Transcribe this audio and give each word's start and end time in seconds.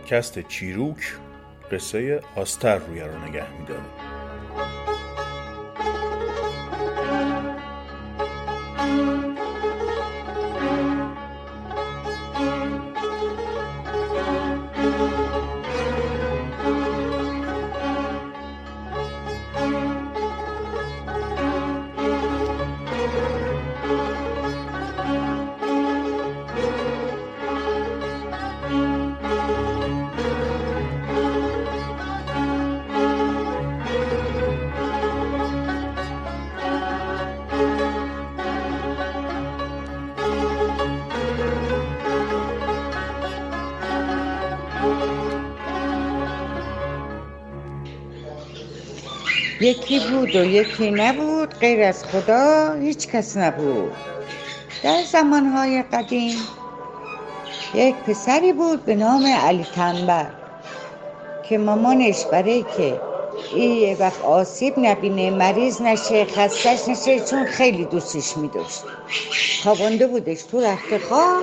پادکست 0.00 0.48
چیروک 0.48 1.16
قصه 1.72 2.20
آستر 2.36 2.76
روی 2.78 3.00
رو 3.00 3.28
نگه 3.28 3.52
میداره 3.60 4.09
یکی 49.60 50.00
بود 50.00 50.36
و 50.36 50.44
یکی 50.44 50.90
نبود 50.90 51.54
غیر 51.54 51.82
از 51.82 52.04
خدا 52.04 52.74
هیچ 52.74 53.08
کس 53.08 53.36
نبود. 53.36 53.92
در 54.82 55.02
زمانهای 55.12 55.82
قدیم 55.92 56.36
یک 57.74 57.94
پسری 57.94 58.52
بود 58.52 58.84
به 58.84 58.94
نام 58.94 59.26
علی 59.26 59.66
تنبر 59.74 60.30
که 61.48 61.58
مامانش 61.58 62.24
برای 62.32 62.64
که 62.76 63.00
یه 63.56 63.96
وقت 64.00 64.20
آسیب 64.24 64.74
نبینه 64.78 65.30
مریض 65.30 65.82
نشه 65.82 66.24
خستش 66.24 66.88
نشه 66.88 67.20
چون 67.20 67.46
خیلی 67.46 67.84
دوستش 67.84 68.36
میداشت. 68.36 68.82
خوابانده 69.62 70.06
بودش 70.06 70.42
تو 70.42 70.60
رخت 70.60 70.98
خواب. 71.08 71.42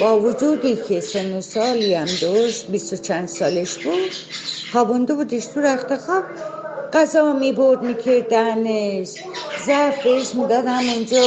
با 0.00 0.20
وجودی 0.20 0.78
که 0.88 1.00
سن 1.00 1.36
و 1.36 1.40
سالی 1.40 1.94
هم 1.94 2.08
داشت 2.20 2.66
بیست 2.66 2.92
و 2.92 2.96
چند 2.96 3.28
سالش 3.28 3.78
بود 3.78 4.10
خوابانده 4.72 5.14
بودش 5.14 5.46
تو 5.46 5.60
رخت 5.60 5.96
خواب. 5.96 6.24
غذا 6.92 7.32
می‌برد 7.32 7.82
می‌کرد 7.82 8.28
دهنش. 8.28 9.14
ظرف 9.66 10.04
بهش 10.04 10.34
می‌داد 10.34 10.64
همونجا 10.66 11.22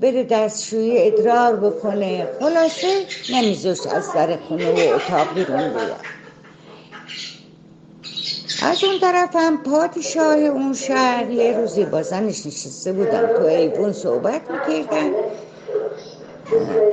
بره 0.00 0.24
دستشویی 0.24 1.06
ادرار 1.06 1.56
بکنه. 1.56 2.28
خلاصه 2.40 3.06
نمیذاشت 3.32 3.86
از 3.86 4.12
در 4.12 4.36
خونه 4.36 4.70
و 4.70 4.94
اتاق 4.94 5.34
بیرون 5.34 5.68
بیاد. 5.68 5.96
از 8.62 8.84
اون 8.84 8.98
طرف 9.00 9.36
هم 9.36 9.62
پادشاه 9.62 10.36
اون 10.36 10.74
شهر 10.74 11.30
یه 11.30 11.56
روزی 11.56 11.84
با 11.84 12.02
زنش 12.02 12.46
نشسته 12.46 12.92
بودن. 12.92 13.26
تو 13.26 13.44
ایوون 13.44 13.92
صحبت 13.92 14.42
می‌کردن. 14.50 15.10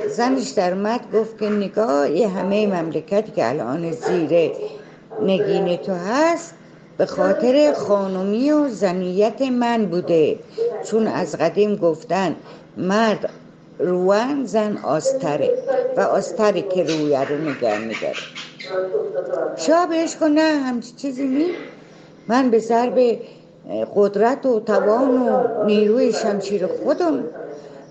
زنش 0.10 0.50
در 0.50 0.74
مد 0.74 1.02
گفت 1.14 1.40
که 1.40 1.50
نگاه 1.50 2.12
یه 2.12 2.28
همه 2.28 2.68
مملکتی 2.68 3.32
که 3.32 3.50
الان 3.50 3.92
زیر 3.92 4.52
نگین 5.22 5.78
تو 5.78 5.94
هست 5.94 6.55
به 6.98 7.06
خاطر 7.06 7.74
خانومی 7.74 8.52
و 8.52 8.70
زنیت 8.70 9.42
من 9.42 9.86
بوده. 9.86 10.40
چون 10.84 11.08
از 11.08 11.36
قدیم 11.36 11.76
گفتن 11.76 12.36
مرد 12.78 13.30
روان 13.80 14.46
زن 14.46 14.78
آستره 14.78 15.52
و 15.98 16.02
آستری 16.02 16.62
که 16.62 16.84
رویه 16.84 17.30
رو 17.30 17.38
نگه 17.38 17.80
میداره. 17.80 18.14
شاه 19.58 19.90
بهش 19.90 20.16
کن 20.16 20.28
نه 20.28 20.42
همچی 20.42 20.92
چیزی 20.98 21.28
نی. 21.28 21.46
من 22.28 22.50
به 22.50 22.60
ضرب 22.60 23.20
قدرت 23.96 24.46
و 24.46 24.60
توان 24.60 25.22
و 25.22 25.64
نیروی 25.66 26.14
شمشیر 26.14 26.68
خودم. 26.68 27.24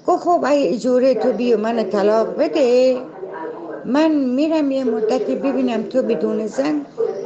گفت 0.07 0.23
خب 0.25 0.45
اگه 0.45 0.75
اجوره 0.75 1.15
تو 1.15 1.33
بی 1.33 1.53
و 1.53 1.57
من 1.57 1.91
طلاق 1.91 2.39
بده 2.39 2.97
من 3.85 4.11
میرم 4.11 4.71
یه 4.71 4.85
مدتی 4.85 5.35
ببینم 5.35 5.83
تو 5.83 6.03
بدون 6.03 6.47
زن 6.47 6.81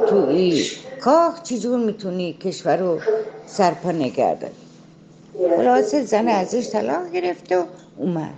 تو 0.09 0.25
ای. 0.27 0.63
کاخ 1.01 1.43
چجور 1.43 1.79
می‌تونی 1.79 2.33
کشور 2.33 2.77
رو 2.77 2.99
سرپا 3.45 3.91
نگردن 3.91 4.51
خلاصه 5.57 6.05
زن 6.05 6.27
ازش 6.27 6.69
طلاق 6.69 7.11
گرفت 7.11 7.51
و 7.51 7.63
اومد. 7.97 8.33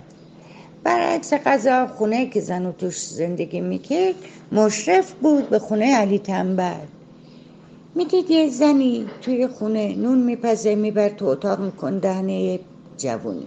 برعکس 0.84 1.32
قضا 1.32 1.86
خونه 1.86 2.26
که 2.26 2.40
زن 2.40 2.72
توش 2.72 3.06
زندگی 3.06 3.60
می‌کرد 3.60 4.14
مشرف 4.52 5.12
بود 5.12 5.48
به 5.48 5.58
خونه 5.58 5.96
علی 5.96 6.18
تنبل. 6.18 6.86
می‌دید 7.94 8.30
یه 8.30 8.50
زنی 8.50 9.06
توی 9.22 9.46
خونه 9.46 9.96
نون 9.96 10.18
میپزه 10.18 10.74
میبر 10.74 11.08
تو 11.08 11.26
اتاق 11.26 11.60
میکن 11.60 11.98
دهنه 11.98 12.60
جوونی. 12.98 13.46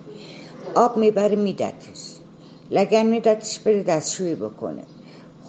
آب 0.76 0.98
می‌بره 0.98 1.36
میدتش 1.36 2.02
لگن 2.72 3.06
میدتش 3.06 3.60
بره 3.60 3.84
دستشویی 3.84 4.36
بکنه. 4.36 4.84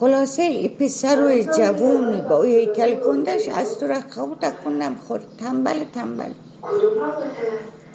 خلاصه 0.00 0.68
پسر 0.68 1.24
و 1.24 1.52
جوون 1.58 2.20
با 2.20 2.36
اوی 2.36 2.56
هیکل 2.56 2.94
کندش 2.94 3.48
از 3.48 3.78
تو 3.78 3.86
رخواب 3.86 4.40
تکنم 4.40 4.96
خورد. 5.06 5.22
تنبل 5.40 5.84
تنبل. 5.94 6.30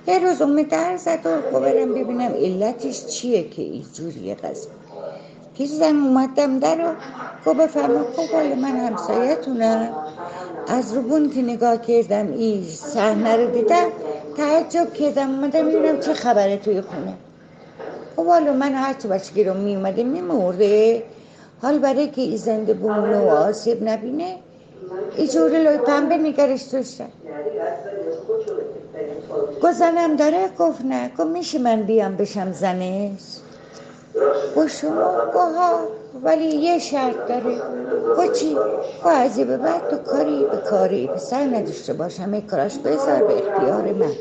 یه 0.08 0.20
روز 0.20 0.42
امید 0.42 0.70
در 0.70 0.98
زد 0.98 1.26
و 1.54 1.60
برم 1.60 1.94
ببینم 1.94 2.32
علتش 2.34 3.06
چیه 3.06 3.50
که 3.50 3.62
اینجوریه 3.62 4.36
قضیه. 4.36 4.72
که 5.56 5.66
زن 5.66 5.96
اومدم 5.96 6.60
در 6.60 6.86
و 6.86 6.94
گو 7.46 7.54
بفرما 7.54 8.04
خب 8.16 8.36
من 8.36 8.78
همسایتونم 8.78 9.90
از 10.68 10.94
روبون 10.94 11.30
که 11.30 11.42
نگاه 11.42 11.78
کردم 11.78 12.32
این 12.32 12.64
صحنه 12.64 13.36
رو 13.36 13.52
دیدم 13.52 13.90
تعجب 14.38 14.94
کردم. 14.94 15.30
اومدم 15.30 15.66
ببینم 15.66 16.00
چه 16.00 16.14
خبره 16.14 16.58
توی 16.58 16.82
خونه. 16.82 17.14
خب 18.16 18.26
حالا 18.26 18.54
من 18.54 18.74
هرچی 18.74 19.08
بچگی 19.08 19.44
رو 19.44 19.54
می 19.54 19.76
اومده 19.76 20.04
می 20.04 20.22
مرده 20.22 21.04
حال 21.62 21.80
برای 21.80 22.08
که 22.08 22.22
ای 22.22 22.38
زنده 22.38 22.74
بمونه 22.74 23.20
و 23.20 23.30
آسیب 23.30 23.90
نبینه 23.90 24.36
ایجوری 25.16 25.64
لای 25.64 25.78
پنبه 25.78 26.18
نگرش 26.18 26.62
داشتن. 26.62 27.08
گفت 29.64 30.18
داره؟ 30.18 30.50
گفت 30.60 30.86
نه. 30.86 31.12
گفت 31.18 31.28
میشه 31.28 31.60
من 31.60 31.82
بیام 31.82 32.16
بشم 32.16 32.52
زنش؟ 32.52 33.38
گفت 34.56 34.78
شما 34.78 35.12
ها 35.34 35.80
ولی 36.24 36.46
یه 36.46 36.80
شرط 36.80 37.28
داره. 37.28 37.62
گفت 38.18 38.34
چی؟ 38.34 38.56
گفت 38.56 39.06
از 39.06 39.40
به 39.40 39.58
بعد 39.58 39.90
تو 39.90 39.98
کاری 39.98 40.46
به 40.52 40.58
کاری 40.58 41.08
پسر 41.08 41.44
نداشته 41.44 41.94
باشم 41.94 42.34
یک 42.34 42.46
کاراش 42.46 42.78
بذار 42.78 43.24
به 43.24 43.34
اختیار 43.34 43.94
من. 43.94 44.12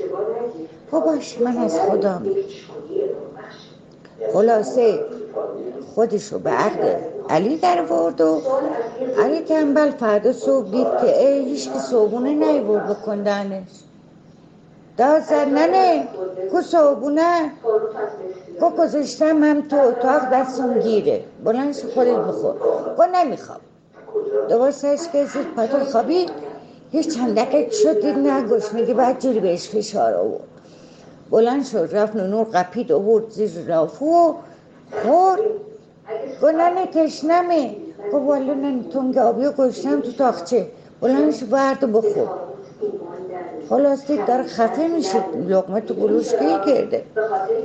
خب 0.90 1.00
باش 1.00 1.40
من 1.40 1.56
از 1.58 1.80
خدا 1.80 2.22
خلاصه 4.32 5.00
خودشو 5.94 6.38
به 6.38 6.50
عقد 6.50 7.09
علی 7.30 7.56
در 7.56 7.82
ورد 7.82 8.20
و 8.20 8.42
علی 9.22 9.40
تنبل 9.40 9.90
فردا 9.90 10.32
صبح 10.32 10.70
دید 10.70 10.86
که 11.00 11.26
ای 11.26 11.44
هیچ 11.44 11.72
که 11.72 11.78
صبحونه 11.78 12.34
نیورد 12.34 12.88
بکندنش 12.88 13.68
داد 14.96 15.22
زد 15.22 15.34
نه 15.34 16.08
کو 16.50 16.62
صبحونه 16.62 17.52
کو 18.60 18.70
گذاشتم 18.70 19.44
هم 19.44 19.68
تو 19.68 19.76
اتاق 19.76 20.22
دستون 20.32 20.78
گیره. 20.78 21.24
بلندش 21.44 21.84
خودت 21.94 22.16
بخور. 22.16 22.54
گو 22.96 23.04
نمی‌خوام. 23.14 23.60
دوباره 24.48 24.70
سرش 24.70 25.08
که 25.12 25.24
زید 25.24 25.54
پاتو 25.56 25.84
خوابید. 25.84 26.30
هیچ 26.92 27.16
چند 27.16 27.34
دقیق 27.34 27.72
شد 27.72 28.00
دید 28.00 28.18
نه 28.18 28.42
گشنگی 28.42 28.94
بعد 28.94 29.20
جوری 29.20 29.40
بهش 29.40 29.68
فشار 29.68 30.14
آورد. 30.14 30.44
بلند 31.30 31.64
شد 31.64 31.88
رفت 31.92 32.16
نور 32.16 32.46
قپید 32.54 32.92
آورد 32.92 33.30
زیر 33.30 33.66
رافو 33.68 34.34
گنن 36.42 36.86
تشنمه. 36.94 37.76
گفت 38.12 38.26
والا 38.26 38.54
تنگ 38.92 39.18
آبی 39.18 39.44
و 39.44 39.52
گشتم 39.52 40.00
تو 40.00 40.12
تاخچه. 40.12 40.66
بلندش 41.00 41.44
برد 41.44 41.84
و 41.84 41.86
بخور. 41.86 42.28
خلاص 43.68 44.10
داره 44.26 44.42
خفه 44.42 44.88
میشه. 44.88 45.24
لقمه 45.48 45.80
تو 45.80 45.94
گلوش 45.94 46.34
گیر 46.34 46.58
کرده 46.58 47.04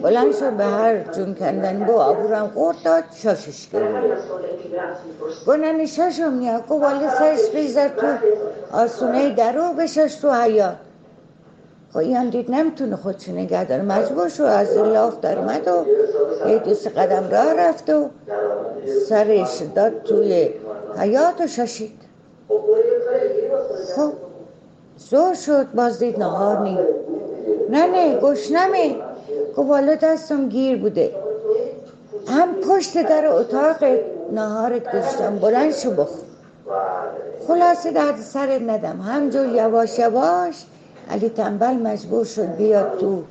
بلند 0.03 0.35
شد 0.35 0.53
به 0.53 0.63
هر 0.63 1.03
جون 1.03 1.35
کندن 1.35 1.85
با 1.85 1.93
آبورم 1.93 2.51
خورد 2.53 2.77
داد 2.83 3.03
شاشش 3.23 3.67
کرده 3.67 4.17
گنن 5.47 5.85
شاشو 5.85 6.29
میاد. 6.29 6.67
گفت 6.67 6.83
والا 6.83 7.09
سرش 7.09 7.49
بیزر 7.53 7.87
تو 7.87 8.07
آسونه 8.71 9.35
درو 9.35 9.73
بشش 9.73 10.15
تو 10.15 10.31
حیات 10.33 10.75
خب 11.95 12.01
این 12.01 12.29
دید 12.29 12.51
نمی‌تونه 12.51 12.95
خودشو 12.95 13.31
نگه 13.31 13.65
داره. 13.65 13.81
مجبور 13.81 14.29
شو 14.29 14.43
از 14.43 14.77
لاف 14.77 15.19
در 15.19 15.39
اومد 15.39 15.67
و 15.67 16.49
یه 16.49 16.57
دوست 16.57 16.87
قدم 16.87 17.29
راه 17.31 17.53
رفت 17.53 17.89
و 17.89 18.09
سرش 19.09 19.61
داد 19.75 20.03
توی 20.03 20.49
حیات 20.97 21.41
و 21.41 21.47
شاشید 21.47 22.01
خب 23.95 24.13
زور 24.97 25.33
شد 25.33 25.71
باز 25.75 25.99
دید 25.99 26.19
نهار 26.19 26.59
نی 26.59 26.79
نه 27.69 27.87
نه 27.87 28.19
گشنمه. 28.19 28.95
گفت 29.57 29.69
والا 29.69 29.95
دستم 29.95 30.49
گیر 30.49 30.77
بوده. 30.77 31.11
هم 32.27 32.55
پشت 32.55 33.01
در 33.01 33.27
اتاق 33.27 33.83
نهارت 34.31 34.95
گشتم. 34.95 35.35
بلند 35.35 35.73
شو 35.73 35.91
بخور 35.91 36.25
خلاصه 37.47 37.91
درد 37.91 38.17
سرت 38.19 38.61
ندم. 38.61 39.01
همجور 39.01 39.45
یواش 39.45 39.99
یواش 39.99 40.65
علی 41.11 41.29
تنبل 41.29 41.73
مجبور 41.73 42.25
شد 42.25 42.55
بیاد 42.55 42.97
تو 42.99 43.23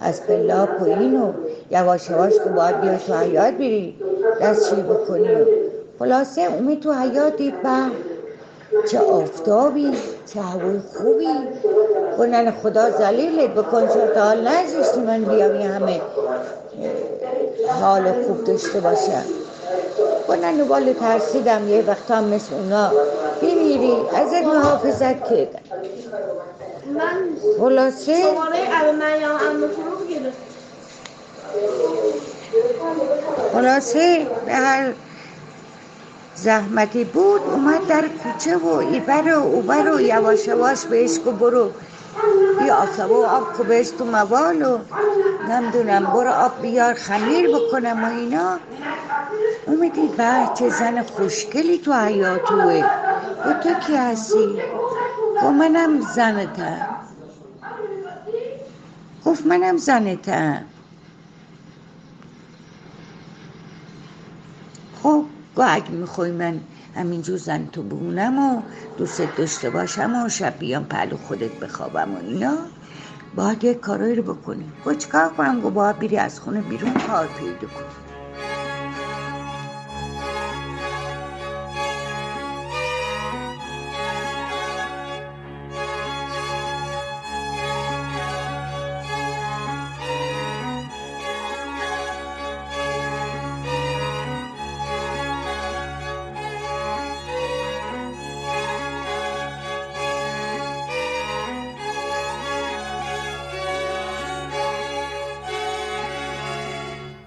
از 0.00 0.22
پلا 0.22 0.66
پایین 0.66 1.20
و 1.20 1.32
یواش 1.70 2.10
یواش 2.10 2.32
تو 2.44 2.50
باید 2.50 2.80
بیاد 2.80 2.98
تو 3.06 3.14
حیات 3.14 3.54
بری 3.54 3.94
دستشوی 4.42 4.82
بکنی. 4.82 5.28
خلاصه 5.98 6.42
اومی 6.42 6.76
تو 6.76 6.92
حیات 6.92 7.36
دید 7.36 7.54
چه 8.90 8.98
آفتابی 8.98 9.92
چه 10.34 10.40
هوای 10.40 10.78
خوبی. 10.94 11.28
گنن 12.18 12.50
خدا 12.50 12.90
زلیلت 12.90 13.50
بکن 13.50 13.88
چه 13.88 14.06
تا 14.14 14.20
حال 14.20 14.48
نزشتی 14.48 15.00
من 15.00 15.24
بیام 15.24 15.60
یه 15.60 15.66
همه 15.66 16.00
حال 17.80 18.24
خوب 18.26 18.44
داشته 18.44 18.80
باشم. 18.80 19.24
گنن 20.28 20.60
والا 20.60 20.92
ترسیدم 20.92 21.68
یه 21.68 21.84
وقت 21.86 22.10
هم 22.10 22.24
مثل 22.24 22.54
اونا 22.54 22.90
بمیری 23.42 23.96
ازت 24.14 24.44
محافظت 24.46 25.24
کردم. 25.24 25.75
من 26.94 27.36
خلاصه؟ 27.58 28.22
شماره 28.22 28.58
ام 28.58 28.96
مریم 28.96 29.30
ام 29.30 29.68
فروغ 29.68 30.06
گرفت. 30.08 30.38
خلاصه؟ 33.52 34.26
به 34.46 34.52
هر 34.54 34.92
زحمتی 36.34 37.04
بود 37.04 37.40
اومد 37.50 37.86
در 37.86 38.08
کوچه 38.08 38.56
و 38.56 38.66
ایبر 38.66 39.34
و 39.34 39.42
اوبر 39.42 39.94
و 39.94 40.00
یواش 40.00 40.46
یواش 40.46 40.84
بهش 40.84 41.18
گو 41.18 41.32
برو. 41.32 41.70
بیا 42.58 42.76
آسابه 42.76 43.14
و 43.14 43.22
آب 43.22 43.52
کو 43.52 43.64
بهش 43.64 43.90
تو 43.90 44.04
موال 44.04 44.62
و 44.62 44.78
نمی‌دونم 45.48 46.06
برو 46.06 46.30
آب 46.30 46.62
بیار 46.62 46.94
خمیر 46.94 47.56
بکنم 47.56 48.04
و 48.04 48.10
اینا. 48.10 48.60
اومدی 49.66 50.08
به 50.08 50.50
چه 50.58 50.68
زن 50.68 51.02
خوشگلی 51.02 51.78
تو 51.78 51.92
حیاتوه 51.92 52.84
و 53.44 53.52
تو 53.52 53.74
کی 53.74 53.96
هستی؟ 53.96 54.62
گفت 55.42 55.54
منم 55.54 56.00
زنتم. 56.00 56.96
گفت 59.24 59.46
منم 59.46 59.76
زنتم. 59.76 60.64
خب 65.02 65.24
گو 65.56 65.64
اگه 65.68 65.90
می‌خوای 65.90 66.32
من 66.32 66.60
همینجور 66.96 67.36
زن 67.38 67.66
تو 67.66 67.82
بمونم 67.82 68.38
و 68.38 68.62
دوست 68.98 69.22
داشته 69.36 69.70
باشم 69.70 70.26
و 70.26 70.28
شب 70.28 70.58
بیام 70.58 70.84
پهلو 70.84 71.16
خودت 71.16 71.60
بخوابم 71.60 72.14
و 72.14 72.18
اینا 72.20 72.56
باید 73.36 73.64
یک 73.64 73.80
کارایی 73.80 74.14
رو 74.14 74.34
بکنی. 74.34 74.72
گو 74.84 74.94
چیکار 74.94 75.28
کنم؟ 75.28 75.60
گو 75.60 75.70
باید 75.70 75.98
بری 75.98 76.18
از 76.18 76.40
خونه 76.40 76.60
بیرون 76.60 76.94
کار 76.94 77.26
پیدا 77.26 77.68
کن 77.68 78.05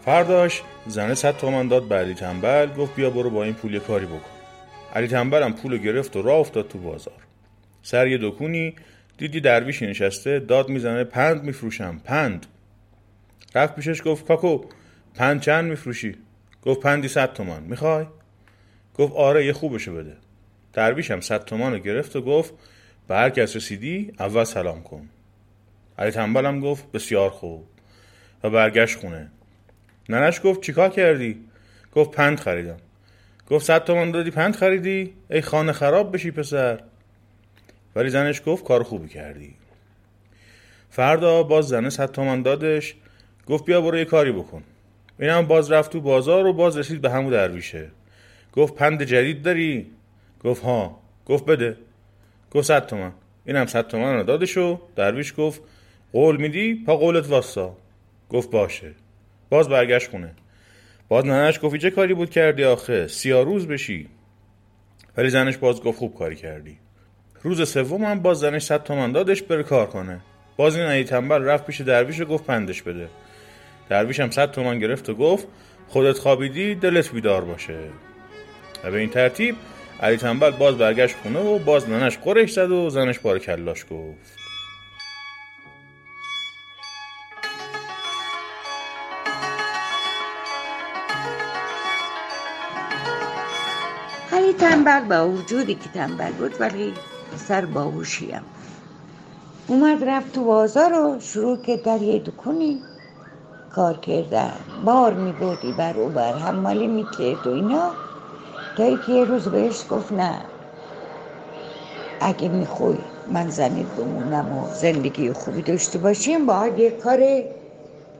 فرداش 0.09 0.61
زنه 0.87 1.13
صد 1.13 1.37
تومن 1.37 1.67
داد 1.67 1.87
به 1.87 1.95
علی 1.95 2.13
تنبل 2.13 2.69
گفت 2.77 2.95
بیا 2.95 3.09
برو 3.09 3.29
با 3.29 3.43
این 3.43 3.53
پول 3.53 3.73
یه 3.73 3.79
کاری 3.79 4.05
بکن. 4.05 4.29
علی 4.95 5.07
تنبل 5.07 5.43
هم 5.43 5.53
پول 5.53 5.77
گرفت 5.77 6.15
و 6.15 6.21
راه 6.21 6.39
افتاد 6.39 6.67
تو 6.67 6.79
بازار. 6.79 7.21
سر 7.83 8.07
یه 8.07 8.17
دکونی 8.21 8.75
دیدی 9.17 9.41
درویشی 9.41 9.87
نشسته 9.87 10.39
داد 10.39 10.69
می‌زنه 10.69 11.03
پند 11.03 11.43
میفروشم 11.43 12.01
پند. 12.03 12.45
رفت 13.55 13.75
پیشش 13.75 14.01
گفت 14.05 14.27
کاکو 14.27 14.61
پند 15.15 15.41
چند 15.41 15.69
میفروشی؟ 15.69 16.15
گفت 16.61 16.79
پندی 16.79 17.07
صد 17.07 17.33
تومن. 17.33 17.63
می‌خوای؟ 17.63 18.05
گفت 18.95 19.13
آره 19.13 19.45
یه 19.45 19.53
خوبشو 19.53 19.95
بده. 19.95 20.17
درویش 20.73 21.11
هم 21.11 21.21
صد 21.21 21.45
تومن 21.45 21.71
رو 21.71 21.79
گرفت 21.79 22.15
و 22.15 22.21
گفت 22.21 22.53
به 23.07 23.15
هر 23.15 23.29
کس 23.29 23.55
رسیدی 23.55 24.11
اول 24.19 24.43
سلام 24.43 24.83
کن. 24.83 25.09
علی 25.97 26.11
تنبل 26.11 26.45
هم 26.45 26.59
گفت 26.59 26.91
بسیار 26.91 27.29
خوب. 27.29 27.67
و 28.43 28.49
برگشت 28.49 28.97
خونه. 28.97 29.31
ننش 30.09 30.41
گفت 30.43 30.61
چیکار 30.61 30.89
کردی؟ 30.89 31.39
گفت 31.95 32.11
پند 32.11 32.39
خریدم. 32.39 32.77
گفت 33.49 33.65
صد 33.65 33.83
تومن 33.83 34.11
دادی 34.11 34.31
پند 34.31 34.55
خریدی؟ 34.55 35.13
ای 35.29 35.41
خانه 35.41 35.71
خراب 35.71 36.13
بشی 36.13 36.31
پسر. 36.31 36.79
ولی 37.95 38.09
زنش 38.09 38.41
گفت 38.45 38.63
کار 38.63 38.83
خوبی 38.83 39.07
کردی. 39.07 39.53
فردا 40.89 41.43
باز 41.43 41.67
زنه 41.67 41.89
صد 41.89 42.11
تومن 42.11 42.41
دادش 42.41 42.95
گفت 43.47 43.65
بیا 43.65 43.81
برو 43.81 43.97
یه 43.97 44.05
کاری 44.05 44.31
بکن. 44.31 44.63
اینم 45.19 45.47
باز 45.47 45.71
رفت 45.71 45.91
تو 45.91 46.01
بازار 46.01 46.45
و 46.45 46.53
باز 46.53 46.77
رسید 46.77 47.01
به 47.01 47.09
همو 47.09 47.31
درویشه. 47.31 47.91
گفت 48.53 48.75
پند 48.75 49.03
جدید 49.03 49.41
داری؟ 49.41 49.91
گفت 50.43 50.63
ها. 50.63 50.99
گفت 51.25 51.45
بده. 51.45 51.77
گفت 52.51 52.67
صد 52.67 52.85
تومن 52.85 53.11
اینم 53.45 53.65
صد 53.65 53.87
تومن 53.87 54.15
رو 54.15 54.23
دادش 54.23 54.57
و 54.57 54.79
درویش 54.95 55.33
گفت 55.37 55.61
قول 56.13 56.37
میدی؟ 56.37 56.83
پا 56.85 56.97
قولت 56.97 57.29
واسا. 57.29 57.77
گفت 58.29 58.51
باشه. 58.51 58.91
باز 59.49 59.69
برگشت 59.69 60.09
خونه. 60.09 60.31
باز 61.07 61.25
ننش 61.25 61.59
گفت 61.63 61.75
چه 61.75 61.91
کاری 61.91 62.13
بود 62.13 62.29
کردی 62.29 62.63
آخه؟ 62.63 63.07
سیاه 63.07 63.43
روز 63.43 63.67
بشی. 63.67 64.09
ولی 65.17 65.29
زنش 65.29 65.57
باز 65.57 65.81
گفت 65.81 65.97
خوب 65.97 66.15
کاری 66.15 66.35
کردی. 66.35 66.77
روز 67.43 67.69
سوم 67.69 68.03
هم 68.03 68.19
باز 68.19 68.39
زنش 68.39 68.63
صد 68.63 68.83
تومن 68.83 69.11
دادش 69.11 69.41
بره 69.41 69.63
کار 69.63 69.87
کنه. 69.87 70.21
باز 70.57 70.75
این 70.75 70.85
علی 70.85 71.03
تنبل 71.03 71.43
رفت 71.43 71.65
پیش 71.65 71.81
درویش 71.81 72.19
و 72.19 72.25
گفت 72.25 72.45
پندش 72.45 72.81
بده. 72.81 73.07
درویش 73.89 74.19
هم 74.19 74.31
صد 74.31 74.51
تومن 74.51 74.79
گرفت 74.79 75.09
و 75.09 75.13
گفت 75.13 75.47
خودت 75.87 76.17
خوابیدی 76.17 76.75
دلت 76.75 77.11
بیدار 77.11 77.45
باشه. 77.45 77.79
و 78.83 78.91
به 78.91 78.97
این 78.97 79.09
ترتیب 79.09 79.55
علی 80.01 80.17
تنبل 80.17 80.51
باز 80.51 80.77
برگشت 80.77 81.15
خونه 81.23 81.39
و 81.39 81.59
باز 81.59 81.89
ننش 81.89 82.17
قرش 82.17 82.53
زد 82.53 82.71
و 82.71 82.89
زنش 82.89 83.19
بار 83.19 83.39
کلاش 83.39 83.85
گفت. 83.91 84.38
تنبل 94.89 95.17
با 95.17 95.29
وجودی 95.29 95.75
که 95.75 95.89
تنبل 95.89 96.31
بود 96.31 96.61
ولی 96.61 96.93
سر 97.37 97.65
باهوشیم 97.65 98.41
اومد 99.67 100.03
رفت 100.03 100.31
تو 100.33 100.43
بازار 100.43 100.93
و 100.93 101.19
شروع 101.19 101.57
که 101.61 101.77
در 101.77 102.01
یه 102.01 102.19
دکونی 102.19 102.81
کار 103.75 103.97
کردن 103.97 104.53
بار 104.85 105.13
میبردی 105.13 105.71
بر 105.73 105.97
او 105.97 106.09
بر 106.09 106.33
حمالی 106.33 106.87
می‌کرد 106.87 107.47
و 107.47 107.51
اینا. 107.51 107.91
تا 108.77 108.97
که 108.97 109.11
یه 109.11 109.25
روز 109.25 109.47
بهش 109.47 109.85
گفت 109.89 110.11
نه 110.11 110.41
اگه 112.21 112.49
می‌خوای 112.49 112.97
من 113.27 113.49
زنید 113.49 113.95
بمونم 113.95 114.57
و 114.57 114.73
زندگی 114.73 115.33
خوبی 115.33 115.61
داشته 115.61 115.99
باشیم 115.99 116.45
باید 116.45 116.79
یه 116.79 116.91
کار 116.91 117.19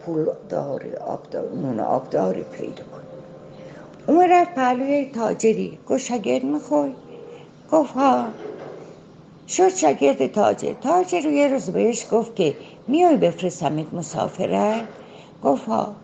پول 0.06 0.26
داری 0.50 0.96
آبدار 0.96 1.50
نون 1.56 1.80
آبداری 1.80 2.44
پیدا 2.44 2.84
کن 2.84 3.09
اون 4.10 4.32
رفت 4.32 4.56
پهلوی 4.56 5.06
تاجری 5.06 5.80
گفت 5.90 6.00
شگرد 6.06 6.44
می‌خوای 6.44 6.92
گفت 7.72 7.94
ها. 7.94 8.26
شد 9.48 9.70
شگرد 9.70 10.28
تاجر. 10.28 10.74
تاجر 10.74 11.26
یه 11.26 11.48
روز 11.48 11.70
بهش 11.70 12.06
گفت 12.12 12.36
که 12.36 12.56
میای 12.88 13.18
بفرستمت 13.18 13.94
مسافرت. 13.94 14.82
گفت 15.44 15.66
ها. 15.66 15.96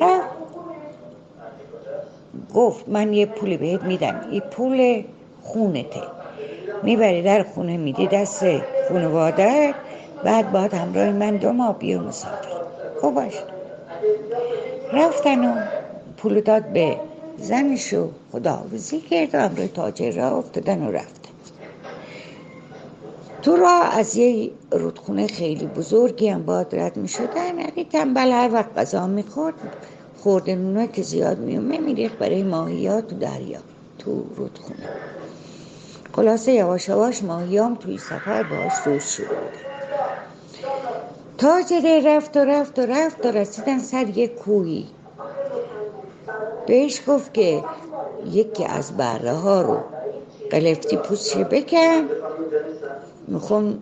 رفت. 0.00 0.28
گفت 2.54 2.88
من 2.88 3.12
یه 3.12 3.26
پولی 3.26 3.56
بهت 3.56 3.82
میدم. 3.82 4.20
این 4.30 4.40
پول 4.40 5.04
خونته. 5.42 6.02
می‌بری 6.82 7.22
در 7.22 7.42
خونه 7.42 7.76
میدی 7.76 8.06
دست 8.06 8.44
خانواده. 8.88 9.74
بعد 10.24 10.52
باید 10.52 10.74
همراه 10.74 11.10
من 11.10 11.36
دو 11.36 11.52
ماه 11.52 11.78
بیا 11.78 12.00
مسافر. 12.00 12.48
خب 13.02 13.10
باش. 13.10 13.34
رفتن 14.92 15.44
و 15.44 15.77
پول 16.18 16.40
داد 16.40 16.64
به 16.64 17.00
زنش 17.36 17.94
و 17.94 18.08
خداحافظی 18.32 19.02
و 19.32 19.38
همراه 19.38 19.66
تاجر 19.66 20.12
را 20.12 20.38
افتادن 20.38 20.86
و 20.86 20.90
رفتن 20.90 21.28
تو 23.42 23.56
را 23.56 23.80
از 23.82 24.16
یه 24.16 24.50
رودخونه 24.70 25.26
خیلی 25.26 25.66
بزرگی 25.66 26.28
هم 26.28 26.42
باد 26.42 26.76
رد 26.76 26.96
می 26.96 27.08
شدن 27.08 27.58
اگه 27.58 27.84
تنبل 27.84 28.30
هر 28.30 28.50
وقت 28.52 28.78
غذا 28.78 29.06
می 29.06 29.22
خورد 29.22 29.54
خورده 30.18 30.54
نونه 30.54 30.88
که 30.88 31.02
زیاد 31.02 31.38
میومه 31.38 31.78
میریخت 31.78 32.18
برای 32.18 32.42
ماهی 32.42 33.02
تو 33.02 33.16
دریا 33.16 33.58
تو 33.98 34.24
رودخونه. 34.36 34.88
خلاصه 36.12 36.52
یواش 36.52 36.88
یواش 36.88 37.22
ماهیام 37.22 37.74
توی 37.74 37.98
سفر 37.98 38.42
باش 38.42 38.72
روش 38.84 39.04
شده 39.04 39.28
تاجره 41.38 42.02
رفت 42.06 42.36
و 42.36 42.40
رفت 42.40 42.78
و 42.78 42.82
رفت 42.82 43.26
و 43.26 43.30
رسیدن 43.30 43.78
سر 43.78 44.08
یک 44.08 44.34
کوهی. 44.34 44.86
بهش 46.68 47.00
گفت 47.06 47.34
که 47.34 47.64
یکی 48.32 48.64
از 48.64 48.96
بره 48.96 49.32
ها 49.32 49.62
رو 49.62 49.78
قلفتی 50.50 50.96
پوستش 50.96 51.36
بکن 51.36 52.08
می‌خوام 53.28 53.78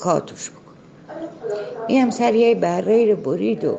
کاتوش 0.00 0.50
بکن 0.50 0.60
این 1.88 2.02
هم 2.02 2.10
سر 2.10 2.34
یه 2.34 2.54
بره 2.54 3.04
رو 3.04 3.16
برید 3.16 3.64
و 3.64 3.78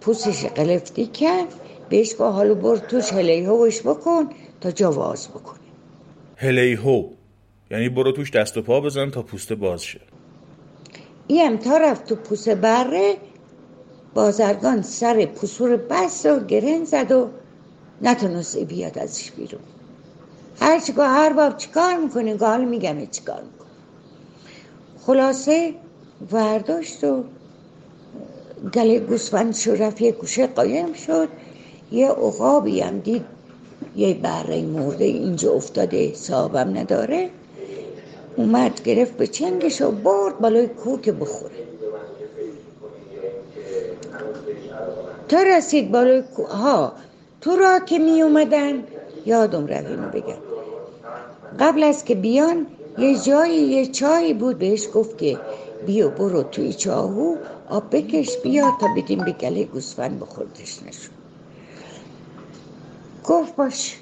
پوستش 0.00 0.44
قلفتی 0.44 1.06
کرد 1.06 1.54
بهش 1.88 2.12
گفت 2.12 2.20
حالا 2.20 2.54
بر 2.54 2.76
توش 2.76 3.12
هلیهوش 3.12 3.82
بکن 3.82 4.28
تا 4.60 4.70
جواز 4.70 5.28
بکنه. 5.28 5.58
هلیهو 6.36 7.04
یعنی 7.70 7.88
برو 7.88 8.12
توش 8.12 8.30
دست 8.30 8.56
و 8.56 8.62
پا 8.62 8.80
بزن 8.80 9.10
تا 9.10 9.22
پوست 9.22 9.52
باز 9.52 9.84
شه. 9.84 10.00
این 11.26 11.46
هم 11.46 11.56
تا 11.56 11.76
رفت 11.76 12.06
تو 12.06 12.14
پوست 12.14 12.48
بره 12.48 13.16
بازرگان 14.14 14.82
سر 14.82 15.26
پسور 15.26 15.76
بست 15.76 16.26
و 16.26 16.40
گرن 16.40 16.84
زد 16.84 17.12
و 17.12 17.28
نتونست 18.02 18.58
بیاد 18.58 18.98
ازش 18.98 19.30
بیرون. 19.30 19.62
هر 20.60 20.80
چی 20.80 20.92
هر 20.98 21.32
باب 21.32 21.56
چیکار 21.56 21.96
می‌کنی 21.96 22.34
گال 22.34 22.64
میگم 22.64 23.06
چیکار 23.06 23.42
می‌کنی 23.42 23.70
خلاصه 25.06 25.74
ورداشت 26.32 27.04
و 27.04 27.24
گله 28.74 29.00
گوسفند 29.00 29.54
شو 29.54 29.74
رفت 29.74 30.00
یه 30.00 30.12
گوشه 30.12 30.46
قایم 30.46 30.92
شد. 30.92 31.28
یه 31.92 32.08
عقابی 32.08 32.80
هم 32.80 32.98
دید. 32.98 33.24
یه 33.96 34.14
بره 34.14 34.62
مرده 34.62 35.04
اینجا 35.04 35.52
افتاده 35.52 36.14
صاحبم 36.14 36.78
نداره. 36.78 37.30
اومد 38.36 38.82
گرفت 38.82 39.12
به 39.12 39.26
چنگش 39.26 39.80
و 39.80 39.90
برد 39.90 40.38
بالای 40.38 40.66
کوه 40.66 41.12
بخوره. 41.12 41.54
تا 45.30 45.42
رسید 45.42 45.92
بالای 45.92 46.22
ها 46.50 46.92
تو 47.40 47.56
را 47.56 47.78
که 47.78 47.98
می 47.98 48.22
اومدن 48.22 48.84
یادم 49.26 49.66
رو 49.66 50.10
بگم. 50.12 50.42
قبل 51.60 51.82
از 51.82 52.04
که 52.04 52.14
بیان 52.14 52.66
یه 52.98 53.18
جایی 53.18 53.62
یه 53.62 53.86
چایی 53.86 54.34
بود 54.34 54.58
بهش 54.58 54.88
گفت 54.94 55.18
که 55.18 55.38
بیا 55.86 56.08
برو 56.08 56.42
توی 56.42 56.72
چاهو 56.72 57.36
آب 57.68 57.96
بکش 57.96 58.38
بیا 58.38 58.70
تا 58.80 58.86
بدیم 58.96 59.24
به 59.24 59.32
گله 59.32 59.64
گوسفند 59.64 60.20
بخوردش 60.20 60.82
نشون. 60.82 61.14
گفت 63.24 63.56
باش. 63.56 63.96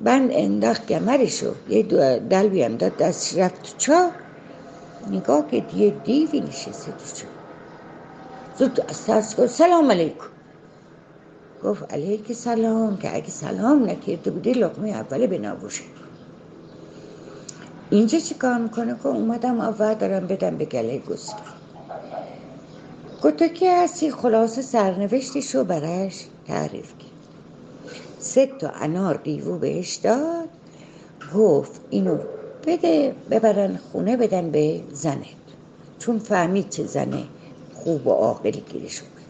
بند 0.00 0.30
انداخت 0.32 0.86
گمرشو 0.86 1.54
یه 1.68 1.82
دلوی 2.30 2.62
هم 2.62 2.76
داد 2.76 2.96
دستش 2.96 3.38
رفت 3.38 3.62
تو 3.62 3.78
چا 3.78 4.10
نگاه 5.10 5.50
که 5.50 5.64
یه 5.76 5.90
دیوی 5.90 6.40
نشسته 6.40 6.92
تو 6.92 7.16
چا 7.16 7.33
زود 8.58 8.80
از 8.88 9.36
گفت 9.36 9.46
سلام 9.46 9.90
علیکم. 9.90 10.26
گفت 11.64 11.92
علیک 11.92 12.32
سلام 12.32 12.96
که 12.96 13.16
اگه 13.16 13.30
سلام 13.30 13.90
نکرده 13.90 14.30
بودی 14.30 14.52
لقمه 14.52 14.88
اوله 14.88 15.26
به 15.26 15.38
نبوشه 15.38 15.84
اینجا 17.90 18.18
چی 18.18 18.34
کار 18.34 18.58
می‌کنه؟ 18.58 18.94
که 18.94 19.06
اومدم 19.06 19.60
اول 19.60 19.94
دارم 19.94 20.26
بدم 20.26 20.56
به 20.56 20.64
گله 20.64 20.98
گسته 20.98 21.42
گفت 23.22 23.54
که 23.54 23.82
هستی؟ 23.82 24.10
خلاصه 24.10 24.62
سرنوشتشو 24.62 25.64
برش 25.64 26.26
تعریف 26.46 26.88
کرد. 26.98 27.10
سه 28.18 28.46
تا 28.46 28.68
انار 28.68 29.16
قیوو 29.16 29.58
بهش 29.58 29.94
داد. 29.94 30.48
گفت 31.34 31.80
اینو 31.90 32.18
بده 32.66 33.14
ببرن 33.30 33.78
خونه 33.92 34.16
بدن 34.16 34.50
به 34.50 34.80
زنت. 34.92 35.26
چون 35.98 36.18
فهمید 36.18 36.68
چه 36.68 36.84
زنه. 36.84 37.24
خوب 37.84 38.06
و 38.06 38.10
عاقل 38.10 38.50
گیرش 38.50 39.00
اومد. 39.00 39.24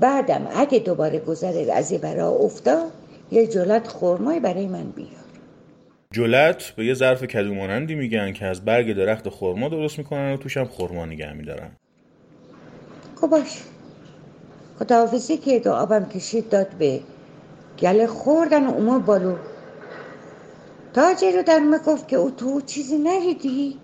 بعدم 0.00 0.48
اگه 0.54 0.78
دوباره 0.78 1.18
گذره 1.18 1.72
از 1.72 1.92
برا 1.92 2.28
افتاد 2.28 2.92
یه 3.30 3.46
جلت 3.46 3.88
خورمای 3.88 4.40
برای 4.40 4.66
من 4.66 4.90
بیار. 4.90 5.10
جلت 6.12 6.72
به 6.76 6.86
یه 6.86 6.94
ظرف 6.94 7.24
کدو 7.24 7.54
مانندی 7.54 7.94
میگن 7.94 8.32
که 8.32 8.46
از 8.46 8.64
برگ 8.64 8.96
درخت 8.96 9.28
خورما 9.28 9.68
درست 9.68 9.98
می‌کنن 9.98 10.32
و 10.32 10.36
توش 10.36 10.56
هم 10.56 10.64
خورما 10.64 11.06
نگه 11.06 11.32
میدارن. 11.32 11.70
خب 13.20 13.26
باش 13.26 13.62
خداحافظی 14.78 15.36
که 15.36 15.58
دو 15.58 15.72
آبم 15.72 16.04
کشید 16.04 16.48
داد 16.48 16.68
به 16.68 17.00
گله 17.78 18.06
خوردن 18.06 18.66
و 18.66 18.70
اومد 18.70 19.04
بالو 19.04 19.36
تاجر 20.94 21.30
رو 21.36 21.42
در 21.42 21.78
گفت 21.86 22.08
که 22.08 22.16
او 22.16 22.30
تو 22.30 22.60
چیزی 22.60 22.98
نهیدی 22.98 23.76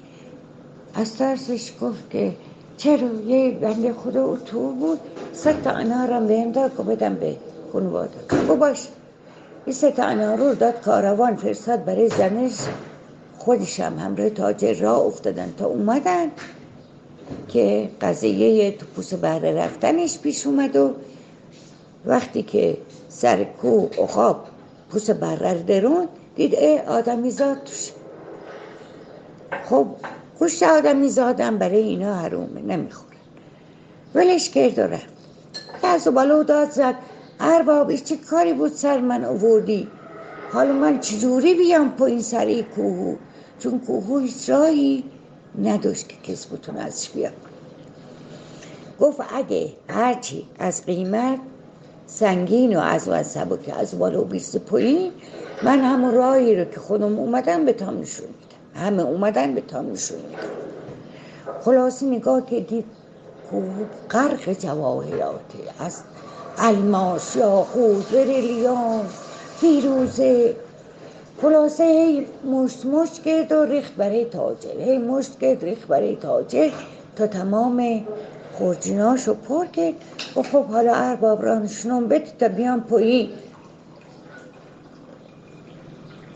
از 0.94 1.18
ترسش 1.18 1.72
گفت 1.80 2.10
که 2.10 2.32
چرا 2.76 3.08
یه 3.26 3.50
بنده 3.50 3.92
خدا 3.92 4.24
او 4.24 4.36
تو 4.36 4.72
بود 4.72 5.00
سه 5.32 5.54
تا 5.64 5.70
انارم 5.70 6.26
بهم 6.26 6.52
داد 6.52 6.76
که 6.76 6.82
بدم 6.82 7.14
به 7.14 7.36
خانواده. 7.72 8.16
گفت 8.30 8.46
باش. 8.46 8.88
این 9.66 9.74
سه 9.74 9.90
تا 9.90 10.34
رو 10.34 10.54
داد 10.54 10.80
کاروان 10.80 11.36
فرستاد 11.36 11.84
برای 11.84 12.08
زنش. 12.08 12.52
خودش 13.38 13.80
هم 13.80 13.98
همراه 13.98 14.30
تاجر 14.30 14.74
را 14.74 14.96
افتادن 14.96 15.54
تا 15.58 15.66
اومدن 15.66 16.30
که 17.48 17.90
قضیه 18.00 18.70
تو 18.72 18.86
پوس 18.86 19.14
بهره 19.14 19.52
رفتنش 19.52 20.18
پیش 20.18 20.46
اومد 20.46 20.76
و 20.76 20.90
وقتی 22.06 22.42
که 22.42 22.76
سر 23.08 23.44
کو 23.44 23.86
اخاب 23.98 24.44
پوس 24.90 25.10
بره 25.10 25.62
درون 25.62 26.08
دید 26.36 26.54
ای 26.54 26.78
آدمی 26.78 27.30
زاد 27.30 27.64
توش 27.64 27.92
خب 29.64 29.86
گوشت 30.42 30.62
آدمی 30.62 31.08
زادم 31.08 31.58
برای 31.58 31.78
اینا 31.78 32.14
حرومه 32.14 32.62
نمی‌خورن 32.62 33.16
ولش 34.14 34.50
کرد 34.50 34.78
و 34.78 34.82
رفت. 34.82 35.06
از 35.82 36.08
بالا 36.08 36.42
داد 36.42 36.70
زد. 36.70 36.94
ارباب 37.40 37.96
چه 37.96 38.16
کاری 38.16 38.52
بود 38.52 38.72
سر 38.72 39.00
من 39.00 39.24
آوردی؟ 39.24 39.88
حالا 40.52 40.72
من 40.72 41.00
چجوری 41.00 41.54
بیام 41.54 41.90
پایین 41.90 42.22
سر 42.22 42.46
این 42.46 42.62
کوهو؟ 42.62 43.16
چون 43.58 43.80
کوهو 43.80 44.18
هیچ 44.18 44.50
راهی 44.50 45.04
نداشت 45.62 46.08
که 46.08 46.32
کس 46.32 46.46
بتون 46.46 46.76
ازش 46.76 47.10
بیاد. 47.10 47.32
گفت 49.00 49.20
اگه 49.34 49.72
هرچی 49.88 50.46
از 50.58 50.86
قیمت 50.86 51.38
سنگین 52.06 52.76
و 52.76 52.80
از 52.80 53.08
و 53.08 53.12
از 53.12 53.36
از 53.78 53.98
بالا 53.98 54.22
و 54.22 54.24
بیست 54.24 54.56
پایین 54.56 55.12
من 55.62 55.78
همون 55.78 56.14
راهی 56.14 56.56
رو 56.56 56.64
که 56.64 56.80
خودم 56.80 57.18
اومدم 57.18 57.64
به 57.64 57.72
تام 57.72 58.00
نشون 58.00 58.26
همه 58.74 59.02
اومدن 59.02 59.54
به 59.54 59.60
تام 59.60 59.92
نشون 59.92 60.18
میدم 60.18 60.38
خلاصی 61.60 62.06
نگاه 62.06 62.46
که 62.46 62.60
دید 62.60 62.84
غرق 64.10 64.52
جواهراته 64.52 65.58
از 65.78 66.02
الماس 66.58 67.36
یاقوت 67.36 68.08
بریلیان 68.12 69.06
فیروزه 69.60 70.56
خلاصه 71.42 71.84
هی 71.84 72.26
مشت 72.44 72.86
مشت 72.86 73.22
کرد 73.22 73.52
و 73.52 73.64
ریخت 73.64 73.94
برای 73.94 74.24
تاجر. 74.24 74.80
هی 74.80 74.98
مشت 74.98 75.38
کرد 75.38 75.64
ریخت 75.64 75.88
برای 75.88 76.16
تاجر 76.16 76.70
تا 77.16 77.26
تمام 77.26 78.06
خورجیناشو 78.52 79.34
پر 79.34 79.66
کرد. 79.66 79.94
و 80.36 80.42
خب 80.42 80.64
حالا 80.64 80.94
ارباب 80.94 81.42
رانشونم 81.42 82.08
بده 82.08 82.32
تا 82.38 82.48
بیام 82.48 82.80
پایی 82.80 83.30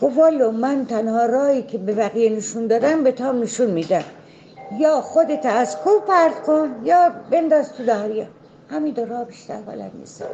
گفت 0.03 0.17
والا 0.17 0.50
من 0.50 0.87
تنها 0.87 1.26
رایی 1.26 1.62
که 1.62 1.79
به 1.79 1.95
بقیه 1.95 2.31
نشون 2.31 2.67
دادم 2.67 3.05
به 3.05 3.12
تا 3.12 3.33
نشون 3.33 3.71
میدم. 3.71 4.05
یا 4.79 5.00
خودت 5.00 5.47
از 5.47 5.76
کوه 5.76 6.03
پرد 6.09 6.43
کن 6.43 6.69
یا 6.85 7.12
بنداز 7.31 7.73
تو 7.73 7.85
دریا 7.85 8.26
همین 8.71 8.95
دو 8.95 9.05
راه 9.05 9.25
بیشتر 9.25 9.61
بلد 9.61 9.91
نیستم 9.99 10.25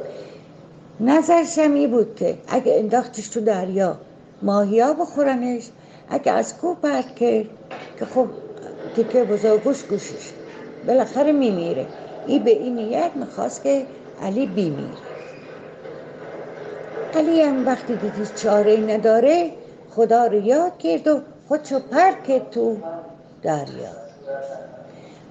نظرش 1.00 1.59
هم 1.59 1.87
بود 1.87 2.14
که 2.16 2.38
اگه 2.49 2.78
انداختش 2.78 3.28
تو 3.28 3.40
دریا 3.40 3.97
ماهیا 4.42 4.92
بخورنش. 4.92 5.71
اگه 6.11 6.33
از 6.33 6.57
کوه 6.57 6.76
پرد 6.83 7.14
کرد 7.14 7.47
که 7.99 8.04
خب 8.04 8.26
تیکه 8.97 9.25
بزرگ 9.25 9.62
گوش 9.62 9.85
بالاخره 10.87 11.33
میمیره. 11.33 11.87
این 12.26 12.42
به 12.42 12.50
این 12.50 12.75
نیت 12.75 13.11
می‌خواست 13.14 13.62
که 13.62 13.87
علی 14.23 14.47
بیمیره 14.47 15.12
علی 17.14 17.42
هم 17.42 17.66
وقتی 17.66 17.97
دیدی 17.97 18.26
چاره 18.37 18.76
نداره 18.76 19.50
خدا 19.90 20.26
رو 20.26 20.47
یاد 20.47 20.78
کرد 20.78 21.09
و 21.09 21.21
خودشو 21.49 21.78
پر 21.78 22.12
کرد 22.28 22.50
تو 22.50 22.76
دریا. 23.42 23.92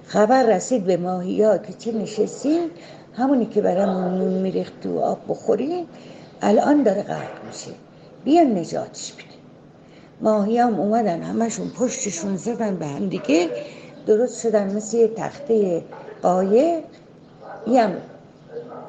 خبر 0.06 0.42
رسید 0.42 0.84
به 0.84 0.96
ماهی 0.96 1.42
ها 1.42 1.58
که 1.58 1.72
چه 1.72 1.92
نشستین؟ 1.92 2.70
همونی 3.16 3.46
که 3.46 3.62
برامون 3.62 4.18
نون 4.18 4.32
میریخت 4.32 4.80
تو 4.80 5.00
آب 5.00 5.18
بخورین 5.28 5.86
الان 6.42 6.82
داره 6.82 7.02
غرق 7.02 7.44
میشه. 7.46 7.70
بیان 8.24 8.58
نجاتش 8.58 9.12
بده. 9.12 9.24
ماهی 10.20 10.58
هم 10.58 10.80
اومدن 10.80 11.22
همشون 11.22 11.70
پشتشون 11.70 12.36
زدن 12.36 12.76
به 12.76 12.86
هم 12.86 13.08
دیگه. 13.08 13.50
درست 14.06 14.42
شدن 14.42 14.76
مثل 14.76 14.96
یه 14.96 15.08
تخته 15.08 15.82
قایق. 16.22 16.84
یم 17.66 17.96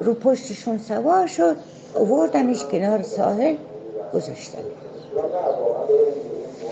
رو 0.00 0.14
پشتشون 0.14 0.78
سوار 0.78 1.26
شد. 1.26 1.56
اووردنش 1.94 2.64
کنار 2.64 3.02
ساحل 3.02 3.56
گذاشتن 4.14 4.58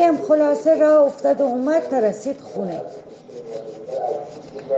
هم 0.00 0.16
خلاصه 0.16 0.74
راه 0.74 1.06
افتاد 1.06 1.40
و 1.40 1.44
اومد 1.44 1.82
تا 1.82 1.98
رسید 1.98 2.40
خونه. 2.40 2.80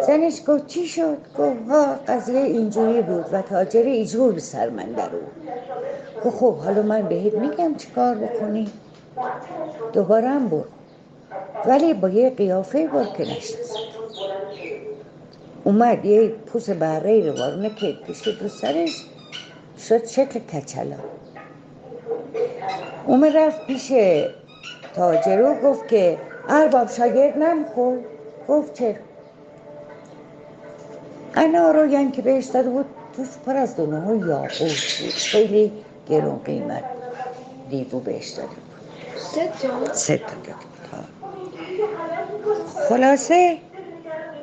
زنش 0.07 0.41
گفت 0.49 0.67
چی 0.67 0.87
شد؟ 0.87 1.17
گفت 1.39 1.69
ها 1.69 1.95
قضیه 2.09 2.39
اینجوری 2.39 3.03
بود 3.03 3.25
و 3.33 3.43
تاجر 3.43 3.83
ایجور 3.83 4.33
به 4.33 4.41
سر 4.41 4.69
من 4.69 4.85
در 4.85 5.09
گفت 6.25 6.37
خب 6.37 6.55
حالا 6.55 6.83
من 6.83 7.03
بهت 7.03 7.35
میگم 7.35 7.75
چی 7.75 7.91
کار 7.91 8.15
بکنی؟ 8.15 8.71
دوباره 9.93 10.29
هم 10.29 10.49
بود 10.49 10.69
ولی 11.67 11.95
با 11.95 12.09
یه 12.09 12.31
قیافه 12.31 12.87
بود 12.87 13.13
که 13.17 13.27
اومد 15.65 16.05
یه 16.05 16.29
پوس 16.29 16.71
بره 16.71 17.27
رو 17.27 17.39
وارونه 17.39 17.75
که 17.75 17.97
کشید 18.09 18.43
رو 18.43 18.49
سرش 18.49 19.07
شد 19.89 20.07
شکل 20.07 20.39
کچلا. 20.39 20.97
اومد 23.07 23.37
رفت 23.37 23.67
پیش 23.67 23.93
تاجرو 24.95 25.55
گفت 25.55 25.89
که 25.89 26.19
ارباب 26.49 26.89
شاگرد 26.91 27.39
نمیخور 27.39 27.99
گفت 28.49 28.75
چرا 28.75 28.95
انا 31.35 31.71
رو 31.71 31.87
یعنی 31.87 32.11
که 32.11 32.23
بهش 32.23 32.45
داده 32.45 32.71
بود 32.71 32.87
توش 33.17 33.29
پر 33.47 33.57
از 33.57 33.77
دونه 33.77 34.01
ها 34.01 34.15
یاقوت 34.15 34.51
بود. 35.01 35.15
خیلی 35.15 35.73
گرون 36.11 36.41
قیمت 36.45 36.85
دیبو 37.71 38.01
بهش 38.01 38.29
داده 38.29 38.49
بود. 38.49 38.57
سه 39.17 39.51
تا؟ 39.63 39.95
سه 39.95 40.21
ها. 40.93 41.05
خلاصه؟ 42.89 43.59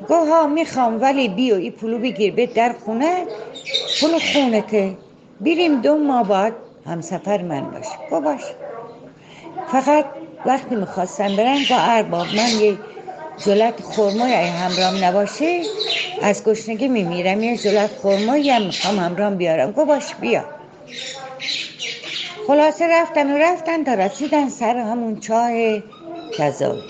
گفت 0.10 0.29
ها 0.29 0.48
می‌خوام 0.48 1.01
ولی 1.01 1.29
بیو 1.29 1.55
ای 1.55 1.71
پولو 1.71 2.00
بگیر 2.00 2.33
به 2.33 2.45
در 2.45 2.75
خونه. 2.86 3.25
پولو 4.01 4.19
خونته. 4.33 4.98
بیریم 5.41 5.81
دو 5.81 5.95
ماه 5.98 6.27
بعد 6.27 6.53
همسفر 6.86 7.41
من 7.41 7.62
باش. 7.71 7.88
گفت 8.12 8.24
باش. 8.24 8.41
فقط 9.71 10.05
وقتی 10.45 10.75
می‌خواستم 10.75 11.36
برن 11.36 11.63
با 11.69 11.75
ارباب 11.77 12.27
من 12.36 12.60
یه 12.60 12.77
جلت 13.45 13.81
خورمای 13.81 14.33
همرام 14.33 15.03
نباشه 15.03 15.62
از 16.21 16.43
گشنگی 16.43 16.88
میمیرم. 16.88 17.43
یه 17.43 17.57
جلت 17.57 17.89
خورمایی 18.01 18.50
هم 18.50 18.62
می‌خوام 18.62 19.00
همرام 19.00 19.36
بیارم. 19.36 19.71
گفت 19.71 19.88
باش 19.88 20.15
بیا. 20.15 20.43
خلاصه 22.48 22.88
رفتن 23.01 23.33
و 23.33 23.38
رفتن 23.38 23.83
تا 23.83 23.93
رسیدن 23.93 24.50
سر 24.50 24.77
همون 24.77 25.19
چاه 25.19 25.51
کذایی 26.38 26.83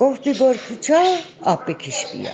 گفت 0.00 0.28
ببر 0.28 0.54
تو 0.54 0.76
چاه 0.80 1.18
آب 1.42 1.66
بکش 1.66 2.06
بیا. 2.06 2.30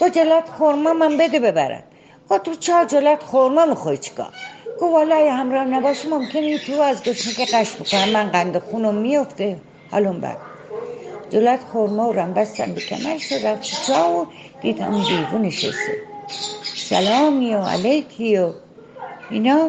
گفت 0.00 0.14
جلت 0.18 0.48
خورما 0.58 0.92
من 0.92 1.16
بده 1.16 1.40
ببرم. 1.40 1.82
گفت 2.30 2.42
تو 2.42 2.54
چاه 2.54 2.86
جلت 2.86 3.22
خورما 3.22 3.66
می‌خوای 3.66 3.98
چیکار 3.98 4.32
گفت 4.80 4.92
والا 4.92 5.16
اگه 5.16 5.32
همراه 5.32 5.64
نباشه 5.64 6.08
ممکنه 6.08 6.58
تو 6.58 6.72
از 6.80 7.04
گشنگی 7.04 7.44
قش 7.46 7.76
بکنم 7.76 8.08
من 8.08 8.30
قند 8.30 8.58
خونم 8.58 8.94
میفته 8.94 9.60
حالم 9.90 10.20
بد 10.20 10.38
جلت 11.30 11.60
خورما 11.64 12.10
رو 12.10 12.20
هم 12.20 12.34
بستن 12.34 12.74
به 12.74 12.80
کمرش 12.80 13.32
و 13.32 13.34
رفت 13.34 13.62
چاه 13.86 14.20
و 14.20 14.26
دید 14.60 14.80
همون 14.80 15.42
نشسته 15.42 15.96
سلامی 16.76 17.54
و 17.54 17.62
علیکی 17.62 18.38
و 18.38 18.52
اینا 19.30 19.68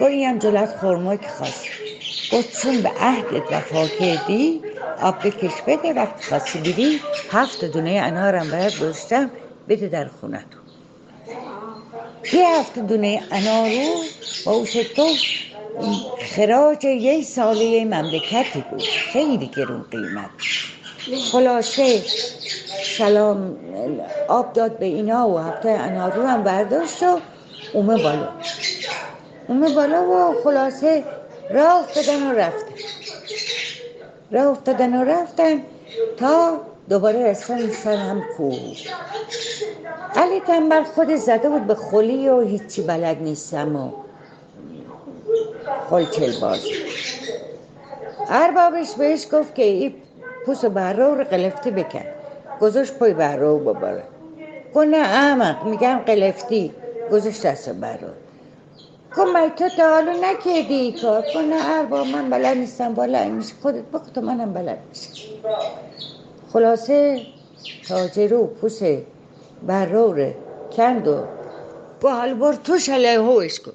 گفت 0.00 0.10
این 0.10 0.38
جلت 0.38 0.76
خورما 0.76 1.16
که 1.16 1.28
خواست 1.28 1.68
گفت 2.32 2.62
چون 2.62 2.82
به 2.82 2.88
عهدت 2.88 3.52
وفا 3.52 3.88
کردی 3.88 4.62
آب 5.02 5.26
بکش 5.26 5.62
بده 5.66 5.92
وقتی 5.92 6.24
خواستی 6.28 6.58
بیری 6.60 7.00
هفت 7.30 7.64
دونه 7.64 7.90
انارم 7.90 8.50
باید 8.50 8.76
گذاشتم 8.76 9.30
بده 9.68 9.88
در 9.88 10.08
خونه 10.08 10.44
دونه 12.88 13.22
انارو 13.30 14.04
با 14.46 14.52
اوش 14.52 14.72
تو 14.72 15.06
خراج 16.36 16.84
یه 16.84 17.22
ساله 17.22 17.84
مملکتی 17.84 18.64
بود. 18.70 18.82
خیلی 19.12 19.46
گرون 19.46 19.84
قیمت. 19.90 20.30
خلاصه 21.32 22.02
سلام 22.98 23.56
آب 24.28 24.52
داد 24.52 24.78
به 24.78 24.86
اینا 24.86 25.28
و 25.28 25.38
هفته 25.38 25.70
انارو 25.70 26.26
هم 26.26 26.42
برداشت 26.42 27.02
و 27.02 27.20
اومه 27.72 28.02
بالا. 28.02 28.28
اومه 29.48 29.74
بالا 29.74 30.02
و 30.02 30.42
خلاصه 30.44 31.04
راه 31.50 31.80
افتادن 31.80 32.26
و 32.26 32.32
رفتن. 32.32 32.74
راه 34.30 34.46
افتادن 34.46 34.94
و 34.94 35.04
رفتن 35.04 35.62
تا 36.18 36.60
دوباره 36.88 37.30
رسن 37.30 37.70
سر 37.70 37.96
هم 37.96 38.24
کو 38.36 38.50
علی 40.16 40.40
تنبل 40.40 40.82
خود 40.84 41.16
زده 41.16 41.48
بود 41.48 41.66
به 41.66 41.74
خلی 41.74 42.28
و 42.28 42.40
هیچی 42.40 42.82
بلد 42.82 43.22
نیستم 43.22 43.76
و 43.76 43.92
خلچل 45.90 46.40
باز. 46.40 46.60
اربابش 48.28 48.94
بهش 48.94 49.26
گفت 49.32 49.54
که 49.54 49.62
این 49.62 49.94
پوس 50.46 50.64
برو 50.64 51.14
رو 51.14 51.24
قلفتی 51.24 51.70
بکن. 51.70 52.04
گذاشت 52.60 52.98
پای 52.98 53.14
برو 53.14 53.58
بباره 53.58 54.04
گفت 54.74 54.86
نه 54.86 54.96
احمق 54.96 55.64
میگم 55.66 55.98
قلفتی. 56.06 56.74
گذاشت 57.12 57.46
دست 57.46 57.70
گفت 59.16 59.28
من 59.34 59.50
تو 59.56 59.68
تا 59.68 59.90
حالا 59.90 60.12
نکردی 60.12 60.74
ای 60.74 60.92
کار؟ 60.92 61.24
نه 61.42 61.78
ارباب 61.78 62.06
من 62.06 62.30
بلد 62.30 62.56
نیستم. 62.56 62.94
بالا 62.94 63.28
میشه 63.28 63.54
خودت 63.62 63.84
بکن 63.84 64.12
تو 64.14 64.20
منم 64.20 64.52
بلد 64.52 64.78
نیستم 64.88 65.22
خلاصه 66.52 67.26
تاجرو 67.88 68.46
پوس 68.46 68.82
برو 69.62 70.12
رو 70.12 70.32
کند 70.76 71.08
و 71.08 71.24
گفت 72.02 72.14
حالا 72.14 72.34
بر 72.34 72.52
تو 72.52 72.78
شلهوش 72.78 73.60
کن. 73.60 73.72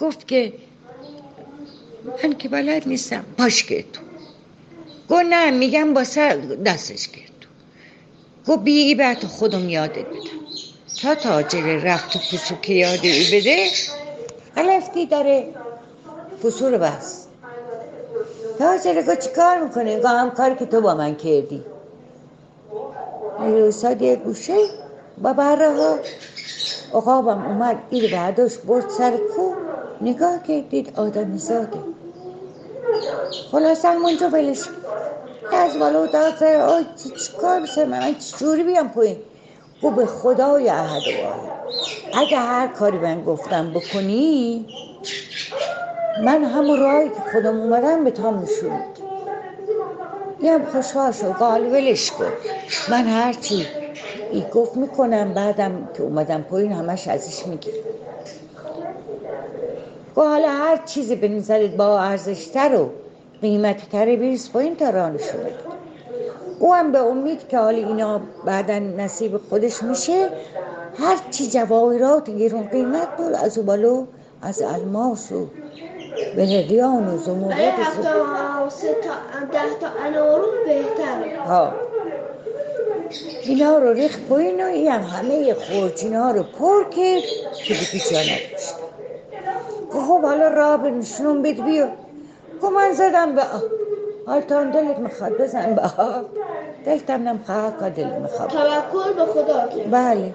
گفت 0.00 0.28
که 0.28 0.52
من 2.24 2.32
که 2.32 2.48
بلد 2.48 2.88
نیستم 2.88 3.24
پاش 3.38 3.64
که 3.64 3.84
تو. 3.92 4.00
گفت 5.10 5.24
نه 5.24 5.50
میگم 5.50 5.94
با 5.94 6.04
سر 6.04 6.36
دستش 6.66 7.08
کرد 7.08 7.46
گفت 8.46 8.62
بی 8.62 8.78
ای 8.78 8.94
بعد 8.94 9.24
خودم 9.24 9.68
یادت 9.68 9.98
بدم. 9.98 10.38
تا 11.02 11.14
تاجر 11.14 11.76
رفت 11.76 12.16
و 12.16 12.18
پسو 12.18 12.54
که 12.54 12.72
یاد 12.72 13.00
ای 13.02 13.40
بده 13.40 13.66
قلفتی 14.56 15.06
داره. 15.06 15.54
پسو 16.42 16.70
رو 16.70 16.78
بس 16.78 17.26
تاجر 18.58 19.02
گفت 19.02 19.18
چی 19.18 19.30
کار 19.36 19.64
می‌کنه 19.64 19.96
گفت 19.96 20.06
هم 20.06 20.30
کاری 20.30 20.54
که 20.54 20.66
تو 20.66 20.80
با 20.80 20.94
من 20.94 21.14
کردی. 21.14 21.62
ایستاد 23.40 24.02
یه 24.02 24.16
گوشه 24.16 24.56
با 25.18 25.32
بره 25.32 25.76
ها. 25.76 25.98
عقابم 26.94 27.46
اومد 27.46 27.76
این 27.90 28.10
برداشت 28.12 28.62
برد 28.62 28.88
سر 28.88 29.16
کو. 29.16 29.54
نگاه 30.00 30.42
کرد 30.42 30.68
دید 30.68 30.92
آدمی 30.96 31.38
زاده. 31.38 31.78
خلاصه 33.52 33.88
همونجا 33.88 34.30
کرد. 34.30 34.68
از 35.52 35.78
بالا 35.78 36.06
داد 36.06 36.36
سر 36.36 36.56
آی 36.56 36.84
کار 37.40 37.60
بشه 37.60 37.84
من 37.84 38.14
چجوری 38.14 38.62
بیام 38.62 38.88
پایین؟ 38.88 39.16
گو 39.82 39.90
به 39.90 40.06
خدای 40.06 40.68
احد 40.68 41.02
واحد 41.22 41.58
اگه 42.14 42.38
هر 42.38 42.66
کاری 42.68 42.98
من 42.98 43.24
گفتم 43.24 43.70
بکنی 43.70 44.66
من 46.24 46.44
همون 46.44 46.80
راهی 46.80 47.08
که 47.08 47.14
خودم 47.32 47.60
اومدم 47.60 48.04
به 48.04 48.10
تا 48.10 48.30
نشون 48.30 48.80
میدم 50.40 50.64
خوشحال 50.64 51.12
شد. 51.12 51.32
قال 51.32 51.66
ولش 51.66 52.10
کن. 52.10 52.32
من 52.90 53.04
هرچی 53.04 53.66
ای 54.30 54.44
گفت 54.54 54.76
می‌کنم 54.76 55.34
بعدم 55.34 55.88
که 55.96 56.02
اومدم 56.02 56.42
پایین 56.42 56.72
همش 56.72 57.08
ازش 57.08 57.46
می‌گیرم. 57.46 57.76
گفت 60.16 60.26
حالا 60.26 60.48
هر 60.48 60.76
چیزی 60.76 61.16
به 61.16 61.28
نظرت 61.28 61.70
با 61.70 62.00
ارزشتر 62.00 62.74
و 62.74 62.90
قیمتی 63.40 63.86
تره 63.92 64.16
بریز 64.16 64.52
پایین 64.52 64.76
تا 64.76 64.90
رانشون 64.90 65.40
بده 65.40 65.54
او 66.58 66.74
هم 66.74 66.92
به 66.92 66.98
امید 66.98 67.48
که 67.48 67.58
حالا 67.58 67.88
اینا 67.88 68.20
بعدا 68.44 68.78
نصیب 68.78 69.36
خودش 69.36 69.82
میشه 69.82 70.28
هر 70.98 71.18
چی 71.30 71.46
جواهرات 71.50 72.30
گرون 72.30 72.62
قیمت 72.68 73.16
بود 73.16 73.32
از 73.32 73.58
او 73.58 73.64
بالو 73.64 74.06
از 74.42 74.62
الماس 74.62 75.32
و 75.32 75.46
و 76.36 76.40
ولی 76.40 77.16
زمرد 77.16 77.58
و 77.58 77.82
هفته 77.82 78.02
زبر- 78.02 78.66
و 78.66 78.70
سه 78.70 78.94
تا 78.94 79.10
ده 79.52 79.74
تا 79.80 79.86
انارو 80.06 80.46
بهتره. 80.66 81.42
ها. 81.46 81.72
اینا 83.42 83.78
رو 83.78 83.92
ریخت 83.92 84.20
پایین 84.28 84.64
و 84.64 84.66
این 84.66 84.88
هم 84.92 85.02
همه 85.02 85.54
خورجینا 85.54 86.30
رو 86.30 86.42
پر 86.42 86.84
کرد 86.84 87.22
که 87.64 87.74
به 87.74 87.80
پیچا 87.92 88.16
نداشت 88.22 88.74
خب 89.92 90.22
حالا 90.22 90.48
راه 90.48 90.76
بنشون 90.76 91.42
بید 91.42 91.64
بیا. 91.64 91.88
گو 92.60 92.70
من 92.70 92.92
زدم 92.92 93.34
به 93.34 93.42
آب 93.42 93.62
حال 94.26 94.40
تا 94.40 94.64
دلت 94.64 94.98
می‌خواد 94.98 95.36
بزن 95.36 95.74
به 95.74 95.82
آب. 95.82 96.26
دلتم 96.86 97.28
نمی‌خواد 97.28 97.78
که 97.84 97.90
دل 97.90 98.10
می‌خواد. 98.10 98.48
توکل 98.50 99.12
به 99.12 99.26
خدا 99.32 99.68
کرد 99.68 99.90
بله. 99.90 100.34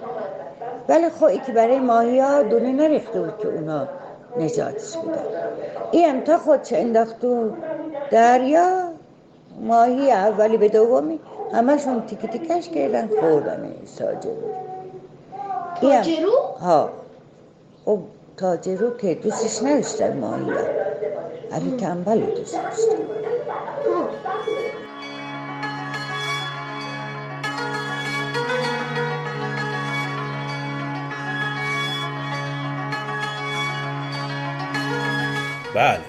ولی 0.89 1.09
خب 1.09 1.45
که 1.45 1.51
برای 1.51 1.79
ماهی 1.79 2.19
ها 2.19 2.43
دونه 2.43 2.71
نریخته 2.71 3.21
بود 3.21 3.37
که 3.37 3.47
اونا. 3.47 3.87
نجاتش 4.39 4.97
بدن 4.97 5.23
این 5.91 6.09
هم 6.09 6.21
تا 6.21 6.37
خودش 6.37 6.73
انداخت 6.73 7.19
تو 7.19 7.51
دریا 8.11 8.83
ماهی 9.61 10.11
اولی 10.11 10.57
به 10.57 10.69
دومی 10.69 11.19
همشون 11.53 12.05
تیک 12.05 12.19
تیکش 12.25 12.69
کردن 12.69 13.09
خوردن 13.19 13.63
این 13.63 13.87
هم- 13.87 14.27
تاجرو؟ 15.81 16.31
ها. 16.61 16.89
خب 17.85 17.99
تاجرو 18.37 18.97
که 18.97 19.15
دوستش 19.15 19.63
نداشتن 19.63 20.17
ماهی 20.19 20.51
ها 20.51 20.59
علی 21.51 21.77
تنبل 21.77 22.19
دوست 22.19 22.53
داشتن. 22.53 23.03
بله. 35.75 35.99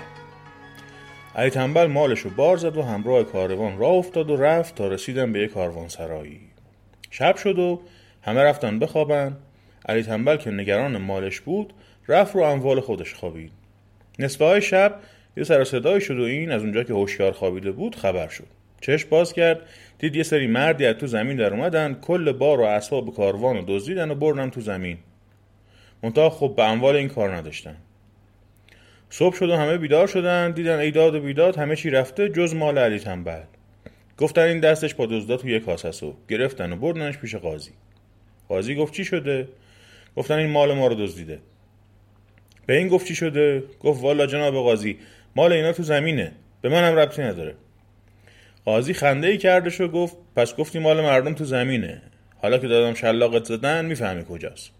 علی 1.36 1.50
تنبل 1.50 1.86
مالش 1.86 2.20
رو 2.20 2.30
بار 2.30 2.56
زد 2.56 2.76
و 2.76 2.82
همراه 2.82 3.24
کاروان 3.24 3.78
راه 3.78 3.92
افتاد 3.92 4.30
و 4.30 4.36
رفت 4.36 4.74
تا 4.74 4.88
رسیدن 4.88 5.32
به 5.32 5.38
یک 5.38 5.52
کاروان 5.52 5.88
سرایی 5.88 6.40
شب 7.10 7.36
شد 7.36 7.58
و 7.58 7.80
همه 8.22 8.42
رفتن 8.42 8.78
بخوابن. 8.78 9.36
علی 9.88 10.02
تنبل 10.02 10.36
که 10.36 10.50
نگران 10.50 10.96
مالش 10.96 11.40
بود 11.40 11.72
رفت 12.08 12.34
رو 12.34 12.42
اموال 12.42 12.80
خودش 12.80 13.14
خوابید. 13.14 13.52
نصفه 14.18 14.44
های 14.44 14.62
شب 14.62 15.00
یه 15.36 15.44
سر 15.44 15.64
صدایی 15.64 16.00
شد 16.00 16.18
و 16.18 16.22
این 16.22 16.52
از 16.52 16.62
اونجا 16.62 16.82
که 16.82 16.92
هوشیار 16.92 17.32
خوابیده 17.32 17.72
بود 17.72 17.96
خبر 17.96 18.28
شد. 18.28 18.46
چشم 18.80 19.08
باز 19.08 19.32
کرد 19.32 19.60
دید 19.98 20.16
یه 20.16 20.22
سری 20.22 20.46
مردی 20.46 20.86
از 20.86 20.96
تو 20.96 21.06
زمین 21.06 21.36
در 21.36 21.54
اومدن 21.54 21.94
کل 21.94 22.32
بار 22.32 22.60
و 22.60 22.64
اسباب 22.64 23.14
کاروان 23.14 23.56
رو 23.56 23.64
دزدیدن 23.68 24.10
و 24.10 24.14
بردن 24.14 24.50
تو 24.50 24.60
زمین. 24.60 24.98
منتها 26.02 26.30
خب 26.30 26.54
به 26.56 26.64
اموال 26.64 26.96
این 26.96 27.08
کار 27.08 27.36
نداشتن. 27.36 27.76
صبح 29.16 29.36
شد 29.36 29.50
و 29.50 29.56
همه 29.56 29.78
بیدار 29.78 30.06
شدن 30.06 30.50
دیدن 30.50 30.78
ایداد 30.78 31.14
و 31.14 31.20
بیداد 31.20 31.56
همه 31.56 31.76
چی 31.76 31.90
رفته 31.90 32.28
جز 32.28 32.54
مال 32.54 32.78
علی 32.78 32.98
تنبل. 32.98 33.42
گفتن 34.18 34.42
این 34.42 34.60
دستش 34.60 34.94
با 34.94 35.06
دزدا 35.06 35.36
توی 35.36 35.60
کاسه 35.60 35.88
است 35.88 36.02
و 36.02 36.14
گرفتن 36.28 36.72
و 36.72 36.76
بردنش 36.76 37.18
پیش 37.18 37.34
قاضی. 37.34 37.70
قاضی 38.48 38.74
گفت 38.74 38.94
چی 38.94 39.04
شده؟ 39.04 39.48
گفتن 40.16 40.34
این 40.34 40.50
مال 40.50 40.74
ما 40.74 40.86
رو 40.86 40.94
دزدیده. 40.94 41.38
به 42.66 42.76
این 42.76 42.88
گفت 42.88 43.06
چی 43.06 43.14
شده؟ 43.14 43.64
گفت 43.80 44.02
والا 44.02 44.26
جناب 44.26 44.54
قاضی 44.54 44.98
مال 45.36 45.52
اینا 45.52 45.72
تو 45.72 45.82
زمینه. 45.82 46.32
به 46.62 46.68
منم 46.68 46.96
ربطی 46.96 47.22
نداره. 47.22 47.54
قاضی 48.64 48.94
خنده 48.94 49.26
ای 49.26 49.38
کردش 49.38 49.80
و 49.80 49.88
گفت 49.88 50.16
پس 50.36 50.56
گفتی 50.56 50.78
مال 50.78 51.00
مردم 51.00 51.34
تو 51.34 51.44
زمینه. 51.44 52.02
حالا 52.42 52.58
که 52.58 52.68
دادم 52.68 52.94
شلاقت 52.94 53.44
زدن 53.44 53.84
می‌فهمی 53.84 54.24
کجاست. 54.24 54.73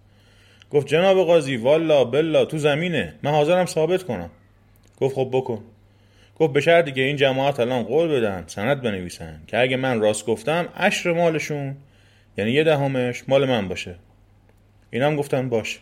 گفت 0.70 0.86
جناب 0.86 1.26
قاضی 1.26 1.56
والا 1.56 2.04
بلا 2.04 2.44
تو 2.44 2.58
زمینه. 2.58 3.14
من 3.22 3.30
حاضرم 3.30 3.66
ثابت 3.66 4.02
کنم. 4.02 4.30
گفت 5.00 5.14
خب 5.14 5.28
بکن. 5.32 5.64
گفت 6.38 6.52
به 6.52 6.60
شرطی 6.60 6.92
که 6.92 7.00
این 7.00 7.16
جماعت 7.16 7.60
الان 7.60 7.82
قول 7.82 8.08
بدن 8.08 8.44
سند 8.46 8.82
بنویسن 8.82 9.40
که 9.46 9.58
اگه 9.58 9.76
من 9.76 10.00
راست 10.00 10.26
گفتم 10.26 10.68
عشر 10.76 11.12
مالشون 11.12 11.76
یعنی 12.38 12.50
یه 12.50 12.64
دهمش 12.64 13.22
مال 13.28 13.48
من 13.48 13.68
باشه. 13.68 13.94
اینا 14.90 15.06
هم 15.06 15.16
گفتن 15.16 15.48
باشه 15.48 15.78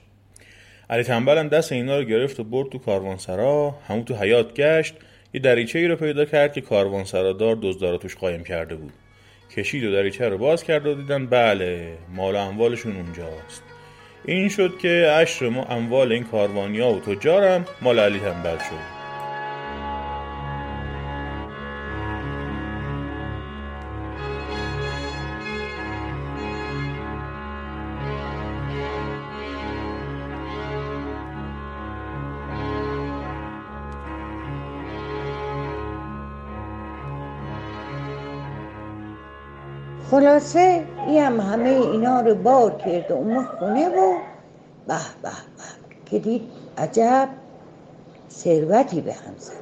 علی 0.90 1.03
تنبل 1.03 1.38
هم 1.38 1.49
دست 1.49 1.73
اینا 1.73 1.99
رو 1.99 2.05
گرفت 2.05 2.40
و 2.40 2.45
برد 2.45 2.68
تو 2.68 2.79
کاروانسرا. 2.79 3.75
همون 3.88 4.05
تو 4.05 4.14
حیات 4.14 4.55
گشت. 4.55 4.95
یه 5.35 5.40
دریچه 5.40 5.79
ای 5.79 5.88
رو 5.88 5.97
پیدا 5.97 6.25
کرد 6.25 6.53
که 6.53 6.61
کاروانسرادار 6.61 7.59
دزدارا 7.62 7.97
توش 7.97 8.16
قایم 8.16 8.45
کرده 8.45 8.75
بود. 8.75 8.92
کشید 9.57 9.85
و 9.85 9.92
دریچه 9.92 10.29
رو 10.29 10.38
باز 10.38 10.64
کرد 10.64 10.87
و 10.87 10.95
دیدن 10.95 11.27
بله 11.27 11.99
مال 12.14 12.37
اموالشون 12.37 12.97
اونجاست. 12.97 13.72
این 14.25 14.49
شد 14.49 14.79
که 14.79 14.89
عشر 14.89 15.49
ما 15.49 15.65
اموال 15.65 16.13
این 16.13 16.25
کاروانیا 16.25 16.89
و 16.89 17.01
تجارم 17.01 17.65
مال 17.81 17.99
علی 17.99 18.19
تنبل 18.19 18.59
شد. 18.59 19.03
خلاصه 40.11 40.85
هم 41.18 41.40
همه 41.40 41.68
اینا 41.68 42.20
رو 42.20 42.35
بار 42.35 42.70
کرد 42.70 43.11
و 43.11 43.14
اون 43.14 43.44
خونه 43.44 43.88
و 43.88 44.14
به 44.87 44.94
به 45.22 45.29
به 45.29 45.31
که 46.07 46.18
دید 46.18 46.42
عجب 46.79 47.29
ثروتی 48.31 49.01
به 49.01 49.12
هم 49.12 49.35
زده 49.38 49.57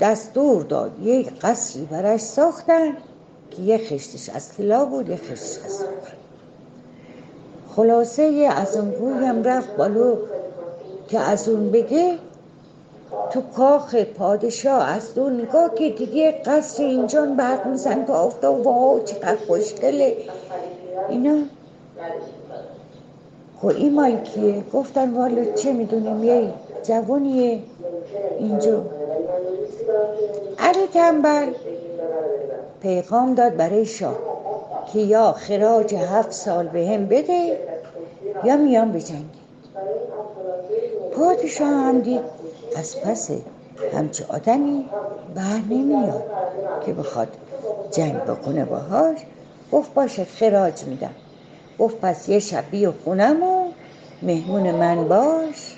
دستور 0.00 0.62
داد. 0.62 0.98
یک 1.02 1.40
قصری 1.40 1.84
برش 1.84 2.20
ساختن 2.20 2.96
که 3.50 3.62
یه 3.62 3.78
خشتش 3.78 4.28
از 4.28 4.56
طلا 4.56 4.84
بود 4.84 5.08
یه 5.08 5.16
خشتش 5.16 5.64
از 5.64 5.84
خلاصه 7.76 8.22
یه 8.22 8.48
از 8.48 8.76
اون 8.76 8.90
گوی 8.90 9.26
هم 9.26 9.44
رفت 9.44 9.76
بالو 9.76 10.16
که 11.08 11.18
از 11.18 11.48
اون 11.48 11.70
بگه 11.70 12.18
تو 13.30 13.40
کاخ 13.56 13.94
پادشاه 13.94 14.88
از 14.88 15.14
دو 15.14 15.30
نگاه 15.30 15.74
که 15.74 15.90
دیگه 15.90 16.42
قصر 16.46 16.82
اینجا 16.82 17.26
برق 17.26 17.66
میزن 17.66 18.04
که 18.04 18.12
آفتاب 18.12 18.66
واو 18.66 19.02
چقدر 19.04 19.36
خوشگله. 19.46 20.16
اینا؟ 21.08 21.38
خب 23.60 23.66
این 23.66 24.64
گفتن 24.72 25.14
والا 25.14 25.44
چه 25.44 25.72
می‌دونیم 25.72 26.24
یه 26.24 26.52
جوانیه 26.82 27.58
اینجا. 28.38 28.82
علی 30.58 30.86
تنبل. 30.94 31.52
پیغام 32.82 33.34
داد 33.34 33.56
برای 33.56 33.86
شاه 33.86 34.18
که 34.92 34.98
یا 34.98 35.32
خراج 35.32 35.94
هفت 35.94 36.32
سال 36.32 36.66
به 36.66 36.86
هم 36.86 37.06
بده 37.06 37.58
یا 38.44 38.56
میان 38.56 38.92
بجنگی 38.92 39.24
پادشاه 41.12 41.68
هم 41.68 42.00
دید 42.00 42.37
از 42.78 43.00
پس 43.00 43.30
همچه 43.94 44.24
آدمی 44.28 44.84
بر 45.34 45.58
نمیاد 45.70 46.24
که 46.86 46.92
بخواد 46.92 47.28
جنگ 47.90 48.16
بکنه 48.16 48.64
باهاش 48.64 49.18
گفت 49.72 49.94
باشه 49.94 50.24
خراج 50.24 50.84
میدم. 50.84 51.14
گفت 51.78 52.00
پس 52.00 52.28
یه 52.28 52.38
شب 52.38 52.64
بیا 52.70 52.94
خونم 53.04 53.42
و 53.42 53.70
مهمون 54.22 54.70
من 54.70 55.08
باش. 55.08 55.76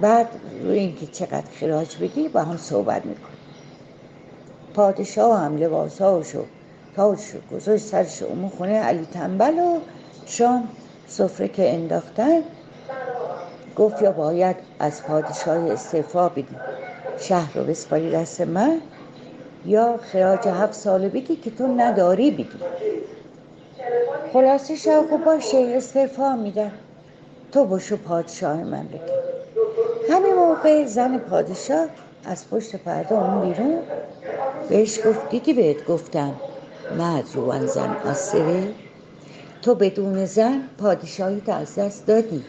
بعد 0.00 0.26
روی 0.62 0.78
اینکه 0.78 1.06
چقدر 1.06 1.50
خراج 1.60 1.96
بدی 1.96 2.28
با 2.28 2.40
هم 2.40 2.56
صحبت 2.56 3.06
می‌کنیم. 3.06 3.38
پادشاه 4.74 5.40
هم 5.40 5.56
لباساشو 5.56 6.44
تاجشو 6.96 7.38
گذاشت 7.52 7.84
سرش 7.84 8.22
اون 8.22 8.48
خونه 8.48 8.78
علی 8.78 9.06
تنبل 9.12 9.58
و 9.58 9.78
شام 10.26 10.68
سفره 11.08 11.48
که 11.48 11.74
انداختن 11.74 12.42
گفت 13.76 14.02
یا 14.02 14.12
باید 14.12 14.56
از 14.78 15.02
پادشاه 15.02 15.70
استعفا 15.70 16.28
بدی. 16.28 16.56
شهر 17.18 17.58
رو 17.58 17.64
بسپاری 17.64 18.10
دست 18.10 18.40
من 18.40 18.80
یا 19.66 19.96
خراج 20.12 20.48
هفت 20.48 20.72
ساله 20.72 21.08
بگی 21.08 21.36
که 21.36 21.50
تو 21.50 21.66
نداری 21.66 22.30
بگی 22.30 22.48
خلاصه 24.32 24.76
شاه 24.76 25.06
گفت 25.06 25.24
باشه 25.24 25.72
استعفا 25.76 26.36
میدم 26.36 26.72
تو 27.52 27.64
باشو 27.64 27.96
پادشاه 27.96 28.56
من 28.56 28.88
بگی. 28.88 29.12
همین 30.10 30.34
موقع 30.34 30.84
زن 30.86 31.18
پادشاه 31.18 31.86
از 32.24 32.50
پشت 32.50 32.76
پرده 32.76 33.12
اون 33.12 33.40
بیرون. 33.40 33.78
بهش 34.68 35.06
گفت 35.06 35.30
دیدی 35.30 35.52
بهت 35.52 35.86
گفتم 35.86 36.34
مرد 36.98 37.24
روان 37.34 37.66
زن 37.66 37.96
آسره؟ 38.06 38.68
تو 39.62 39.74
بدون 39.74 40.24
زن 40.26 40.62
پادشاهیت 40.78 41.48
از 41.48 41.74
دست 41.74 42.06
دادی. 42.06 42.44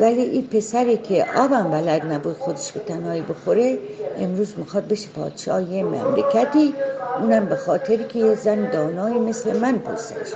ولی 0.00 0.22
این 0.22 0.46
پسری 0.46 0.96
که 0.96 1.26
آبم 1.36 1.70
بلد 1.70 2.12
نبود 2.12 2.36
خودش 2.38 2.72
به 2.72 2.80
تنهایی 2.80 3.22
بخوره 3.22 3.78
امروز 4.18 4.54
می‌خواد 4.58 4.88
بشه 4.88 5.08
پادشاه 5.08 5.72
یه 5.72 5.84
مملکتی. 5.84 6.74
اونم 7.20 7.46
به 7.46 7.56
خاطری 7.56 8.04
که 8.04 8.18
یه 8.18 8.34
زن 8.34 8.70
دانایی 8.70 9.18
مثل 9.18 9.56
من 9.56 9.78
پوستش 9.78 10.32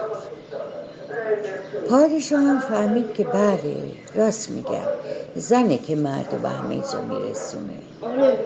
پادشاه 1.90 2.40
هم 2.40 2.58
فهمید 2.60 3.14
که 3.14 3.24
بله 3.24 3.76
راست 4.14 4.50
میگم 4.50 4.88
زنه 5.34 5.78
که 5.78 5.96
مرد 5.96 6.42
به 6.42 6.48
همه 6.48 6.76
جا 6.76 7.00
میرسونه. 7.00 7.72
آره 8.02 8.38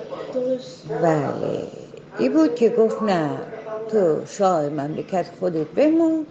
بله. 1.02 1.66
این 2.18 2.32
بود 2.32 2.54
که 2.54 2.68
گفت 2.68 3.02
نه 3.02 3.30
تو 3.88 4.26
شاه 4.26 4.68
مملکت 4.68 5.26
خودت 5.40 5.66
بمون 5.66 6.26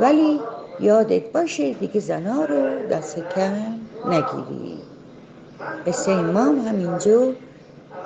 ولی 0.00 0.40
یادت 0.80 1.32
باشه 1.32 1.72
دیگه 1.72 2.00
زنها 2.00 2.44
رو 2.44 2.88
دست 2.90 3.16
کم 3.34 3.52
نگیری. 4.04 4.78
قصه 5.86 6.22
ما 6.22 6.44
هم 6.44 6.58
همینجا 6.68 7.32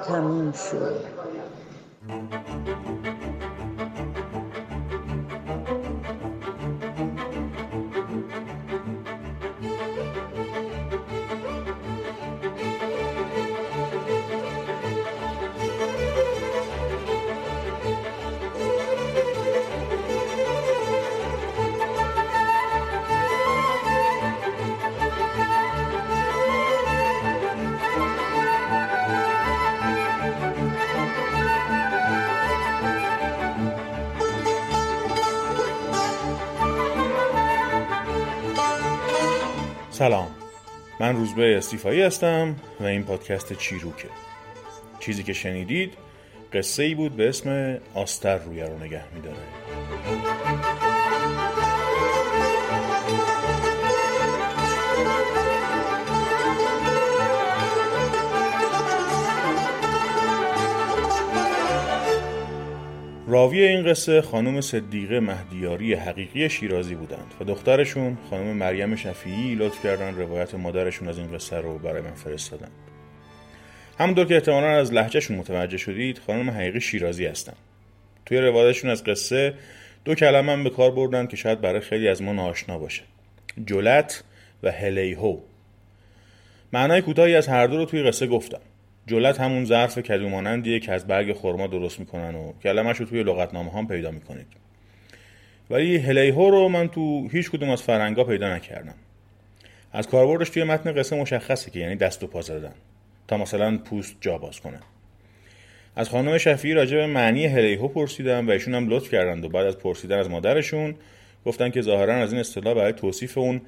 تموم 0.09 0.53
شد. 0.53 1.15
سلام. 40.05 40.31
من 41.01 41.17
روزبه 41.17 41.59
استیفایی 41.59 42.03
هستم 42.03 42.57
و 42.81 42.85
این 42.85 43.03
پادکست 43.03 43.53
چیروکه. 43.53 44.09
چیزی 45.01 45.23
که 45.23 45.33
شنیدید 45.33 45.93
قصه 46.53 46.83
ای 46.83 46.95
بود 46.95 47.17
به 47.17 47.29
اسم 47.29 47.79
آستر 47.95 48.39
روی 48.39 48.61
رو 48.61 48.79
نگه 48.79 49.03
میداره. 49.15 49.37
راوی 63.35 63.63
این 63.63 63.87
قصه 63.87 64.23
خانم 64.23 64.61
صدیقه 64.61 65.21
مهدیاری 65.21 65.95
حقیقی 65.95 66.49
شیرازی 66.49 66.95
بودند 66.95 67.35
و 67.41 67.45
دخترشون 67.45 68.19
خانم 68.31 68.47
مریم 68.47 68.97
شفیعی 68.97 69.55
لطف 69.55 69.83
کردن 69.83 70.15
روایت 70.15 70.55
مادرشون 70.55 71.09
از 71.09 71.19
این 71.19 71.33
قصه 71.33 71.57
رو 71.57 71.79
برای 71.79 72.03
من 72.03 72.15
فرستادن 72.15 72.69
همونطور 73.99 74.25
که 74.25 74.35
احتمالا 74.35 74.67
از 74.67 74.93
لحجهشون 74.93 75.37
متوجه 75.37 75.77
شدید 75.77 76.21
خانم 76.27 76.51
حقیقی 76.51 76.81
شیرازی 76.81 77.27
هستن. 77.27 77.53
توی 78.27 78.39
روایتشون 78.39 78.91
از 78.91 79.05
قصه 79.05 79.55
دو 80.05 80.15
کلمه 80.15 80.53
هم 80.53 80.65
به 80.65 80.71
کار 80.71 80.91
بردن 80.91 81.27
که 81.27 81.37
شاید 81.37 81.61
برای 81.61 81.81
خیلی 81.81 82.09
از 82.09 82.23
ما 82.23 82.33
ناآشنا 82.33 82.79
باشه. 82.79 83.03
جلت 83.67 84.25
و 84.63 84.71
هلیهو. 84.71 85.39
معنای 86.73 87.03
کوتاهی 87.03 87.35
از 87.35 87.49
هر 87.49 87.67
دو 87.67 87.77
رو 87.77 87.85
توی 87.85 88.03
قصه 88.03 88.27
گفتم. 88.27 88.61
جلت 89.07 89.41
همون 89.41 89.65
ظرف 89.65 89.99
کدومانندیه 89.99 90.81
که 90.81 90.93
از 90.93 91.07
برگ 91.07 91.33
خرما 91.33 91.67
درست 91.67 92.01
می‌کنن 92.01 92.35
و 92.35 92.53
کلمش 92.63 92.97
رو 92.97 93.07
توی 93.07 93.23
لغتنامه 93.23 93.73
هم 93.73 93.89
پیدا 93.89 94.11
می‌کنید. 94.11 94.47
ولی 95.71 95.97
هلیهو 95.97 96.51
رو 96.51 96.69
من 96.69 96.89
تو 96.89 97.29
هیچ 97.29 97.51
کدوم 97.51 97.71
از 97.71 97.83
فرنگا 97.83 98.25
پیدا 98.25 98.55
نکردم. 98.55 98.95
از 99.93 100.09
کاربردش 100.09 100.51
توی 100.51 100.65
متن 100.65 100.93
قصه 100.93 101.17
مشخصه 101.17 101.71
که 101.71 101.81
یعنی 101.81 101.97
دست 101.97 102.23
و 102.23 102.27
پا 102.27 102.41
زدن. 102.41 102.75
تا 103.29 103.37
مثلا 103.37 103.79
پوست 103.79 104.17
جا 104.21 104.39
باز 104.39 104.61
کنه. 104.61 104.79
از 105.97 106.09
خانم 106.09 106.39
شفیعی 106.39 106.75
راجع 106.75 106.97
به 106.97 107.07
معنی 107.07 107.47
هلیهو 107.47 107.89
پرسیدم 107.89 108.49
و 108.49 108.51
ایشون 108.51 108.75
هم 108.75 108.89
لطف 108.89 109.11
کردند 109.11 109.45
و 109.45 109.49
بعد 109.49 109.67
از 109.67 109.79
پرسیدن 109.79 110.19
از 110.19 110.31
مادرشون 110.31 110.95
گفتن 111.47 111.71
که 111.71 111.83
ظاهرا 111.83 112.15
از 112.15 112.33
این 112.33 112.41
اصطلاح 112.41 112.75
برای 112.75 112.93
توصیف 112.93 113.39
اون 113.39 113.61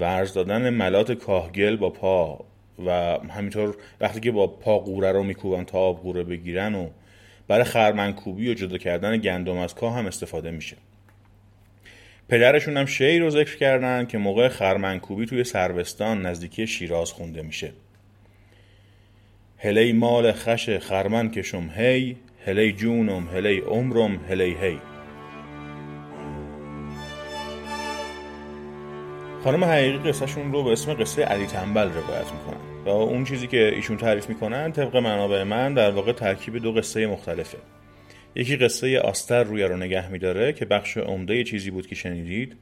ورز 0.00 0.34
دادن 0.34 0.70
ملات 0.70 1.12
کاهگل 1.12 1.76
با 1.76 1.90
پا. 1.90 2.44
و 2.86 3.18
همینطور 3.30 3.76
وقتی 4.00 4.20
که 4.20 4.30
با 4.30 4.46
پا 4.46 4.78
قوره 4.78 5.12
رو 5.12 5.22
میکوبن 5.22 5.64
تا 5.64 5.78
آب 5.78 6.02
قوره 6.02 6.24
بگیرن 6.24 6.74
و 6.74 6.88
برای 7.48 7.64
خرمنکوبی 7.64 8.50
و 8.50 8.54
جدا 8.54 8.78
کردن 8.78 9.16
گندم 9.16 9.56
از 9.56 9.74
کاه 9.74 9.94
هم 9.94 10.06
استفاده 10.06 10.50
میشه. 10.50 10.76
پدرشون 12.28 12.76
هم 12.76 12.86
شعر 12.86 13.20
رو 13.20 13.30
ذکر 13.30 13.56
کردن 13.56 14.06
که 14.06 14.18
موقع 14.18 14.48
خرمنکوبی 14.48 15.26
توی 15.26 15.44
سروستان 15.44 16.26
نزدیکی 16.26 16.66
شیراز 16.66 17.12
خونده 17.12 17.42
میشه. 17.42 17.72
هلی 19.58 19.92
مال 19.92 20.32
خش 20.32 20.70
خرمن 20.70 21.30
کشم 21.30 21.70
هی 21.76 22.16
هلی 22.46 22.72
جونم 22.72 23.28
هلی 23.28 23.58
عمرم 23.58 24.20
هلی 24.28 24.56
هی. 24.60 24.93
خانم 29.44 29.64
حقیقی 29.64 29.98
قصهشون 29.98 30.52
رو 30.52 30.62
به 30.62 30.72
اسم 30.72 30.94
قصه 30.94 31.22
علی 31.22 31.46
تنبل 31.46 31.88
روایت 31.88 32.26
می‌کنن. 32.32 32.84
و 32.84 32.88
اون 32.88 33.24
چیزی 33.24 33.46
که 33.46 33.74
ایشون 33.74 33.96
تعریف 33.96 34.28
می‌کنن 34.28 34.72
طبق 34.72 34.96
منابع 34.96 35.42
من 35.42 35.74
در 35.74 35.90
واقع 35.90 36.12
ترکیب 36.12 36.58
دو 36.58 36.72
قصه 36.72 37.06
مختلفه. 37.06 37.58
یکی 38.34 38.56
قصه 38.56 39.00
آستر 39.00 39.42
روی 39.42 39.62
رو 39.62 39.76
نگه 39.76 40.08
میداره 40.08 40.52
که 40.52 40.64
بخش 40.64 40.96
عمده 40.96 41.44
چیزی 41.44 41.70
بود 41.70 41.86
که 41.86 41.94
شنیدید 41.94 42.56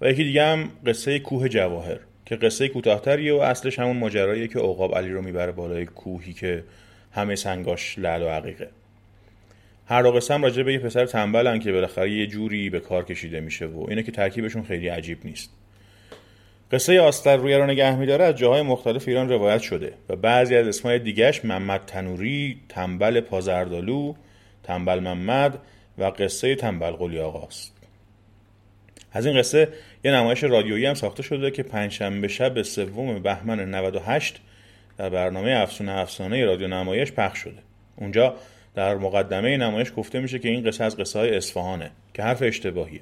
و 0.00 0.10
یکی 0.10 0.24
دیگه 0.24 0.44
هم 0.44 0.70
قصه 0.86 1.18
کوه 1.18 1.48
جواهر 1.48 1.98
که 2.26 2.36
قصه 2.36 2.68
کوتاهتریه 2.68 3.34
و 3.34 3.38
اصلش 3.38 3.78
همون 3.78 3.96
ماجراییه 3.96 4.48
که 4.48 4.58
عقاب 4.58 4.94
علی 4.94 5.10
رو 5.10 5.22
می‌بره 5.22 5.52
بالای 5.52 5.86
کوهی 5.86 6.32
که 6.32 6.64
همه 7.12 7.34
سنگاش 7.34 7.98
لعل 7.98 8.22
و 8.22 8.28
عقیقه. 8.28 8.68
هر 9.86 10.02
دو 10.02 10.12
قصه 10.12 10.36
راجع 10.36 10.62
به 10.62 10.72
یه 10.72 10.78
پسر 10.78 11.06
تنبلن 11.06 11.58
که 11.58 11.72
بالاخره 11.72 12.10
یه 12.10 12.26
جوری 12.26 12.70
به 12.70 12.80
کار 12.80 13.04
کشیده 13.04 13.40
میشه 13.40 13.66
و 13.66 13.86
اینه 13.88 14.02
که 14.02 14.12
ترکیبشون 14.12 14.62
خیلی 14.62 14.88
عجیب 14.88 15.18
نیست. 15.24 15.59
قصه 16.72 17.00
آستر 17.00 17.36
روی 17.36 17.54
رو 17.54 17.66
نگه 17.66 17.96
میداره 17.96 18.24
از 18.24 18.34
جاهای 18.34 18.62
مختلف 18.62 19.08
ایران 19.08 19.28
روایت 19.28 19.60
شده 19.60 19.94
و 20.08 20.16
بعضی 20.16 20.56
از 20.56 20.68
اسمای 20.68 20.98
دیگهش 20.98 21.44
محمد 21.44 21.80
تنوری، 21.86 22.60
تنبل 22.68 23.20
پازردالو، 23.20 24.14
تنبل 24.62 24.98
محمد 24.98 25.58
و 25.98 26.04
قصه 26.04 26.54
تنبل 26.54 26.90
قلی 26.90 27.18
آقاست. 27.18 27.76
از 29.12 29.26
این 29.26 29.38
قصه 29.38 29.68
یه 30.04 30.12
نمایش 30.12 30.44
رادیویی 30.44 30.86
هم 30.86 30.94
ساخته 30.94 31.22
شده 31.22 31.50
که 31.50 31.62
پنجشنبه 31.62 32.28
شب 32.28 32.62
سوم 32.62 33.22
بهمن 33.22 33.74
98 33.74 34.40
در 34.98 35.08
برنامه 35.08 35.50
افسونه 35.50 35.92
افسانه 35.92 36.44
رادیو 36.44 36.68
نمایش 36.68 37.12
پخش 37.12 37.38
شده. 37.38 37.58
اونجا 37.96 38.34
در 38.74 38.94
مقدمه 38.94 39.56
نمایش 39.56 39.92
گفته 39.96 40.20
میشه 40.20 40.38
که 40.38 40.48
این 40.48 40.64
قصه 40.64 40.84
از 40.84 40.96
قصه 40.96 41.18
های 41.18 41.36
اصفهانه 41.36 41.90
که 42.14 42.22
حرف 42.22 42.42
اشتباهیه. 42.42 43.00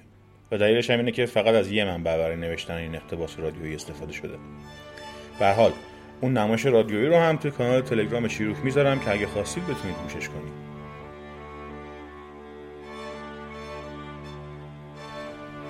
و 0.53 0.59
دلیلش 0.59 0.91
هم 0.91 0.99
اینه 0.99 1.13
که 1.13 1.27
فقط 1.27 1.55
از 1.55 1.73
یه 1.73 1.85
منبع 1.85 2.19
برای 2.19 2.37
نوشتن 2.37 2.75
این 2.75 2.95
اقتباس 2.95 3.39
رادیویی 3.39 3.75
استفاده 3.75 4.13
شده. 4.13 4.39
به 5.39 5.53
حال 5.53 5.73
اون 6.21 6.33
نمایش 6.33 6.67
رادیویی 6.67 7.07
رو 7.07 7.17
هم 7.17 7.37
توی 7.37 7.51
کانال 7.51 7.81
تلگرام 7.81 8.29
شیروک 8.29 8.57
می‌ذارم 8.65 9.01
که 9.01 9.11
اگه 9.11 9.27
خواستید 9.27 9.63
بتونید 9.65 9.97
گوشش 9.97 10.29
کنید. 10.29 10.69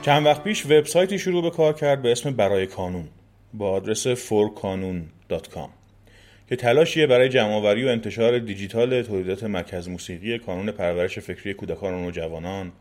چند 0.02 0.26
وقت 0.26 0.44
پیش 0.44 0.66
وبسایتی 0.66 1.18
شروع 1.18 1.42
به 1.42 1.50
کار 1.50 1.72
کرد 1.72 2.02
به 2.02 2.12
اسم 2.12 2.30
برای 2.30 2.66
کانون 2.66 3.08
با 3.54 3.70
آدرس 3.70 4.08
forkanun.com 4.08 5.68
که 6.48 6.56
تلاشیه 6.56 7.06
برای 7.06 7.28
جمعآوری 7.28 7.84
و 7.84 7.88
انتشار 7.88 8.38
دیجیتال 8.38 9.02
تولیدات 9.02 9.44
مرکز 9.44 9.88
موسیقی 9.88 10.38
کانون 10.38 10.70
پرورش 10.70 11.18
فکری 11.18 11.54
کودکان 11.54 11.94
و 11.94 12.00
نوجوانان 12.00 12.72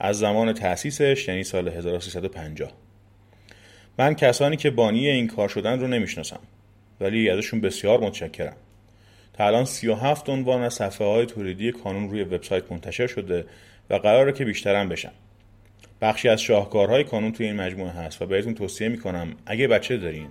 از 0.00 0.18
زمان 0.18 0.52
تأسیسش 0.52 1.28
یعنی 1.28 1.44
سال 1.44 1.68
1350 1.68 2.72
من 3.98 4.14
کسانی 4.14 4.56
که 4.56 4.70
بانی 4.70 5.08
این 5.08 5.26
کار 5.26 5.48
شدن 5.48 5.80
رو 5.80 5.86
نمی‌شناسم 5.86 6.40
ولی 7.00 7.30
ازشون 7.30 7.60
بسیار 7.60 8.00
متشکرم. 8.00 8.56
تا 9.32 9.46
الان 9.46 9.64
37 9.64 10.28
عنوان 10.28 10.62
از 10.62 10.74
صفحه 10.74 11.06
های 11.06 11.26
تولیدی 11.26 11.72
کانون 11.72 12.10
روی 12.10 12.22
وبسایت 12.22 12.72
منتشر 12.72 13.06
شده 13.06 13.44
و 13.90 13.94
قراره 13.94 14.32
که 14.32 14.44
بیشترم 14.44 14.88
بشن 14.88 15.12
بخشی 16.00 16.28
از 16.28 16.40
شاهکارهای 16.40 17.04
کانون 17.04 17.32
توی 17.32 17.46
این 17.46 17.56
مجموعه 17.56 17.90
هست 17.90 18.22
و 18.22 18.26
بهتون 18.26 18.54
توصیه 18.54 18.88
می‌کنم 18.88 19.36
اگه 19.46 19.68
بچه 19.68 19.96
دارین 19.96 20.28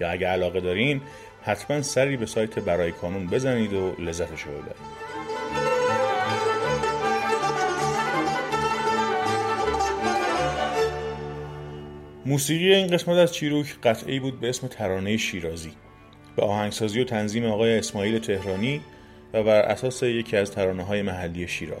یا 0.00 0.10
اگه 0.10 0.26
علاقه 0.26 0.60
دارین 0.60 1.00
حتما 1.42 1.82
سری 1.82 2.16
به 2.16 2.26
سایت 2.26 2.58
برای 2.58 2.92
کانون 2.92 3.26
بزنید 3.26 3.72
و 3.72 3.94
لذتش 3.98 4.42
رو 4.42 4.52
ببرید. 4.52 5.03
موسیقی 12.26 12.74
این 12.74 12.86
قسمت 12.86 13.16
از 13.16 13.34
چیروک 13.34 13.76
قطعی 13.82 14.20
بود 14.20 14.40
به 14.40 14.48
اسم 14.48 14.66
ترانه 14.66 15.16
شیرازی. 15.16 15.72
به 16.36 16.42
آهنگسازی 16.42 17.00
و 17.00 17.04
تنظیم 17.04 17.44
آقای 17.46 17.78
اسماعیل 17.78 18.18
تهرانی 18.18 18.80
و 19.32 19.42
بر 19.42 19.60
اساس 19.60 20.02
یکی 20.02 20.36
از 20.36 20.50
ترانه 20.50 20.82
های 20.82 21.02
محلی 21.02 21.48
شیراز. 21.48 21.78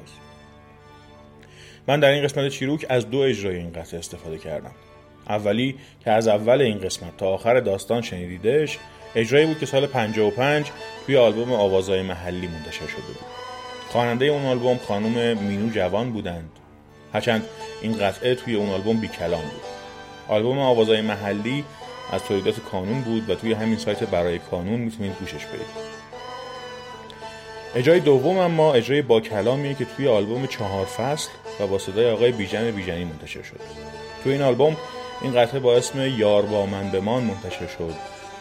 من 1.88 2.00
در 2.00 2.10
این 2.10 2.24
قسمت 2.24 2.48
چیروک 2.48 2.86
از 2.88 3.10
دو 3.10 3.18
اجرای 3.18 3.56
این 3.56 3.72
قطعه 3.72 3.98
استفاده 3.98 4.38
کردم. 4.38 4.74
اولی 5.28 5.76
که 6.04 6.10
از 6.10 6.28
اول 6.28 6.60
این 6.60 6.78
قسمت 6.78 7.16
تا 7.16 7.26
آخر 7.26 7.60
داستان 7.60 8.02
شنیدیدش 8.02 8.78
اجرایی 9.14 9.46
بود 9.46 9.58
که 9.58 9.66
سال 9.66 9.86
55 9.86 10.66
توی 11.06 11.16
آلبوم 11.16 11.52
آوازهای 11.52 12.02
محلی 12.02 12.46
منتشر 12.46 12.86
شده 12.86 13.06
بود. 13.06 13.26
خواننده 13.88 14.24
اون 14.24 14.46
آلبوم 14.46 14.78
خانم 14.78 15.38
مینو 15.38 15.70
جوان 15.70 16.12
بودند. 16.12 16.50
هرچند 17.12 17.44
این 17.82 17.98
قطعه 17.98 18.34
توی 18.34 18.54
اون 18.54 18.68
آلبوم 18.68 19.00
بی 19.00 19.08
کلام 19.08 19.42
بود. 19.42 19.73
آلبوم 20.28 20.58
آوازهای 20.58 21.00
محلی 21.00 21.64
از 22.12 22.22
تولیدات 22.22 22.60
کانون 22.60 23.00
بود 23.00 23.30
و 23.30 23.34
توی 23.34 23.52
همین 23.52 23.78
سایت 23.78 24.04
برای 24.04 24.38
کانون 24.38 24.80
می‌تونید 24.80 25.12
گوشش 25.20 25.46
بدید. 25.46 25.94
اجرای 27.74 28.00
دوم 28.00 28.38
اما 28.38 28.74
اجرای 28.74 29.02
با 29.02 29.20
کلامیه 29.20 29.74
که 29.74 29.84
توی 29.84 30.08
آلبوم 30.08 30.46
چهار 30.46 30.84
فصل 30.84 31.28
و 31.60 31.66
با 31.66 31.78
صدای 31.78 32.10
آقای 32.10 32.32
بیژن 32.32 32.70
بیژنی 32.70 33.04
منتشر 33.04 33.42
شد. 33.42 33.60
توی 34.22 34.32
این 34.32 34.42
آلبوم 34.42 34.76
این 35.22 35.34
قطعه 35.34 35.60
با 35.60 35.76
اسم 35.76 36.00
یار 36.18 36.42
با 36.42 36.66
من 36.66 36.90
بمان 36.90 37.22
منتشر 37.22 37.66
شد 37.66 37.94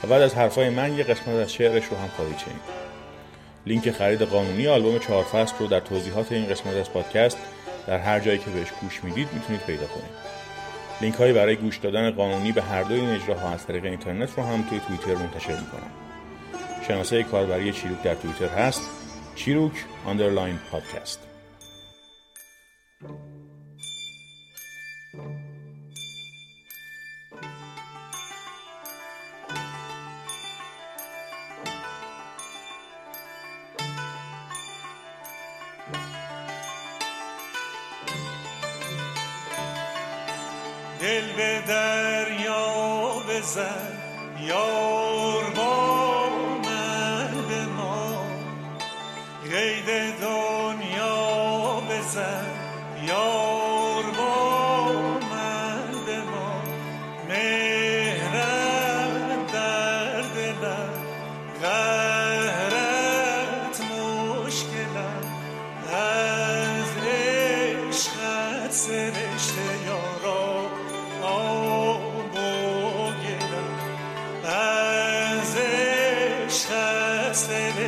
و 0.04 0.08
بعد 0.08 0.22
از 0.22 0.36
حرفای 0.36 0.70
من 0.70 0.98
یه 0.98 1.04
قسمت 1.04 1.28
از 1.28 1.54
شعرش 1.54 1.86
رو 1.86 1.98
هم 1.98 2.10
خواهید 2.16 2.38
شنید. 2.38 2.84
لینک 3.66 3.92
خرید 3.92 4.22
قانونی 4.22 4.68
آلبوم 4.68 5.00
چهار 5.00 5.24
فصل 5.24 5.54
رو 5.60 5.68
در 5.68 5.80
توضیحات 5.80 6.32
این 6.32 6.46
قسمت 6.46 6.76
از 6.76 6.92
پادکست 6.92 7.38
در 7.88 7.98
هر 8.00 8.20
جایی 8.20 8.38
که 8.38 8.50
بهش 8.50 8.68
گوش 8.82 9.04
می‌دید 9.04 9.28
می‌تونید 9.34 9.62
پیدا 9.62 9.86
کنید. 9.86 10.23
لینک 11.04 11.16
هایی 11.16 11.34
برای 11.34 11.56
گوش 11.56 11.78
دادن 11.78 12.12
قانونی 12.12 12.52
به 12.52 12.62
هر 12.62 12.84
دو 12.84 12.94
این 12.94 13.10
اجراها 13.10 13.50
از 13.50 13.68
طریق 13.68 13.86
اینترنت 13.86 14.38
رو 14.38 14.44
هم 14.44 14.64
توی 14.70 14.80
توییتر 14.80 15.24
منتشر 15.24 15.60
می‌کنم. 15.60 15.92
شناسه 16.88 17.24
کاربری 17.24 17.72
چیروک 17.72 18.04
در 18.04 18.16
توییتر 18.16 18.48
هست. 18.48 18.82
چیروک 19.36 19.86
آندرلاین 20.06 20.60
پادکست 20.72 21.20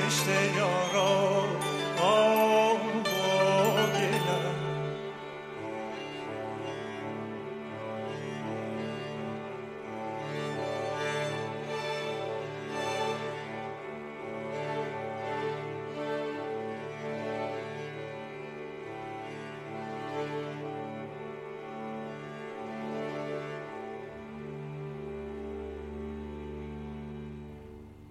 سرشته 0.09 0.55
یارا 0.57 1.45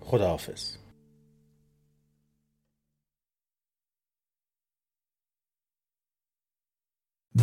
خداحافظ. 0.01 0.84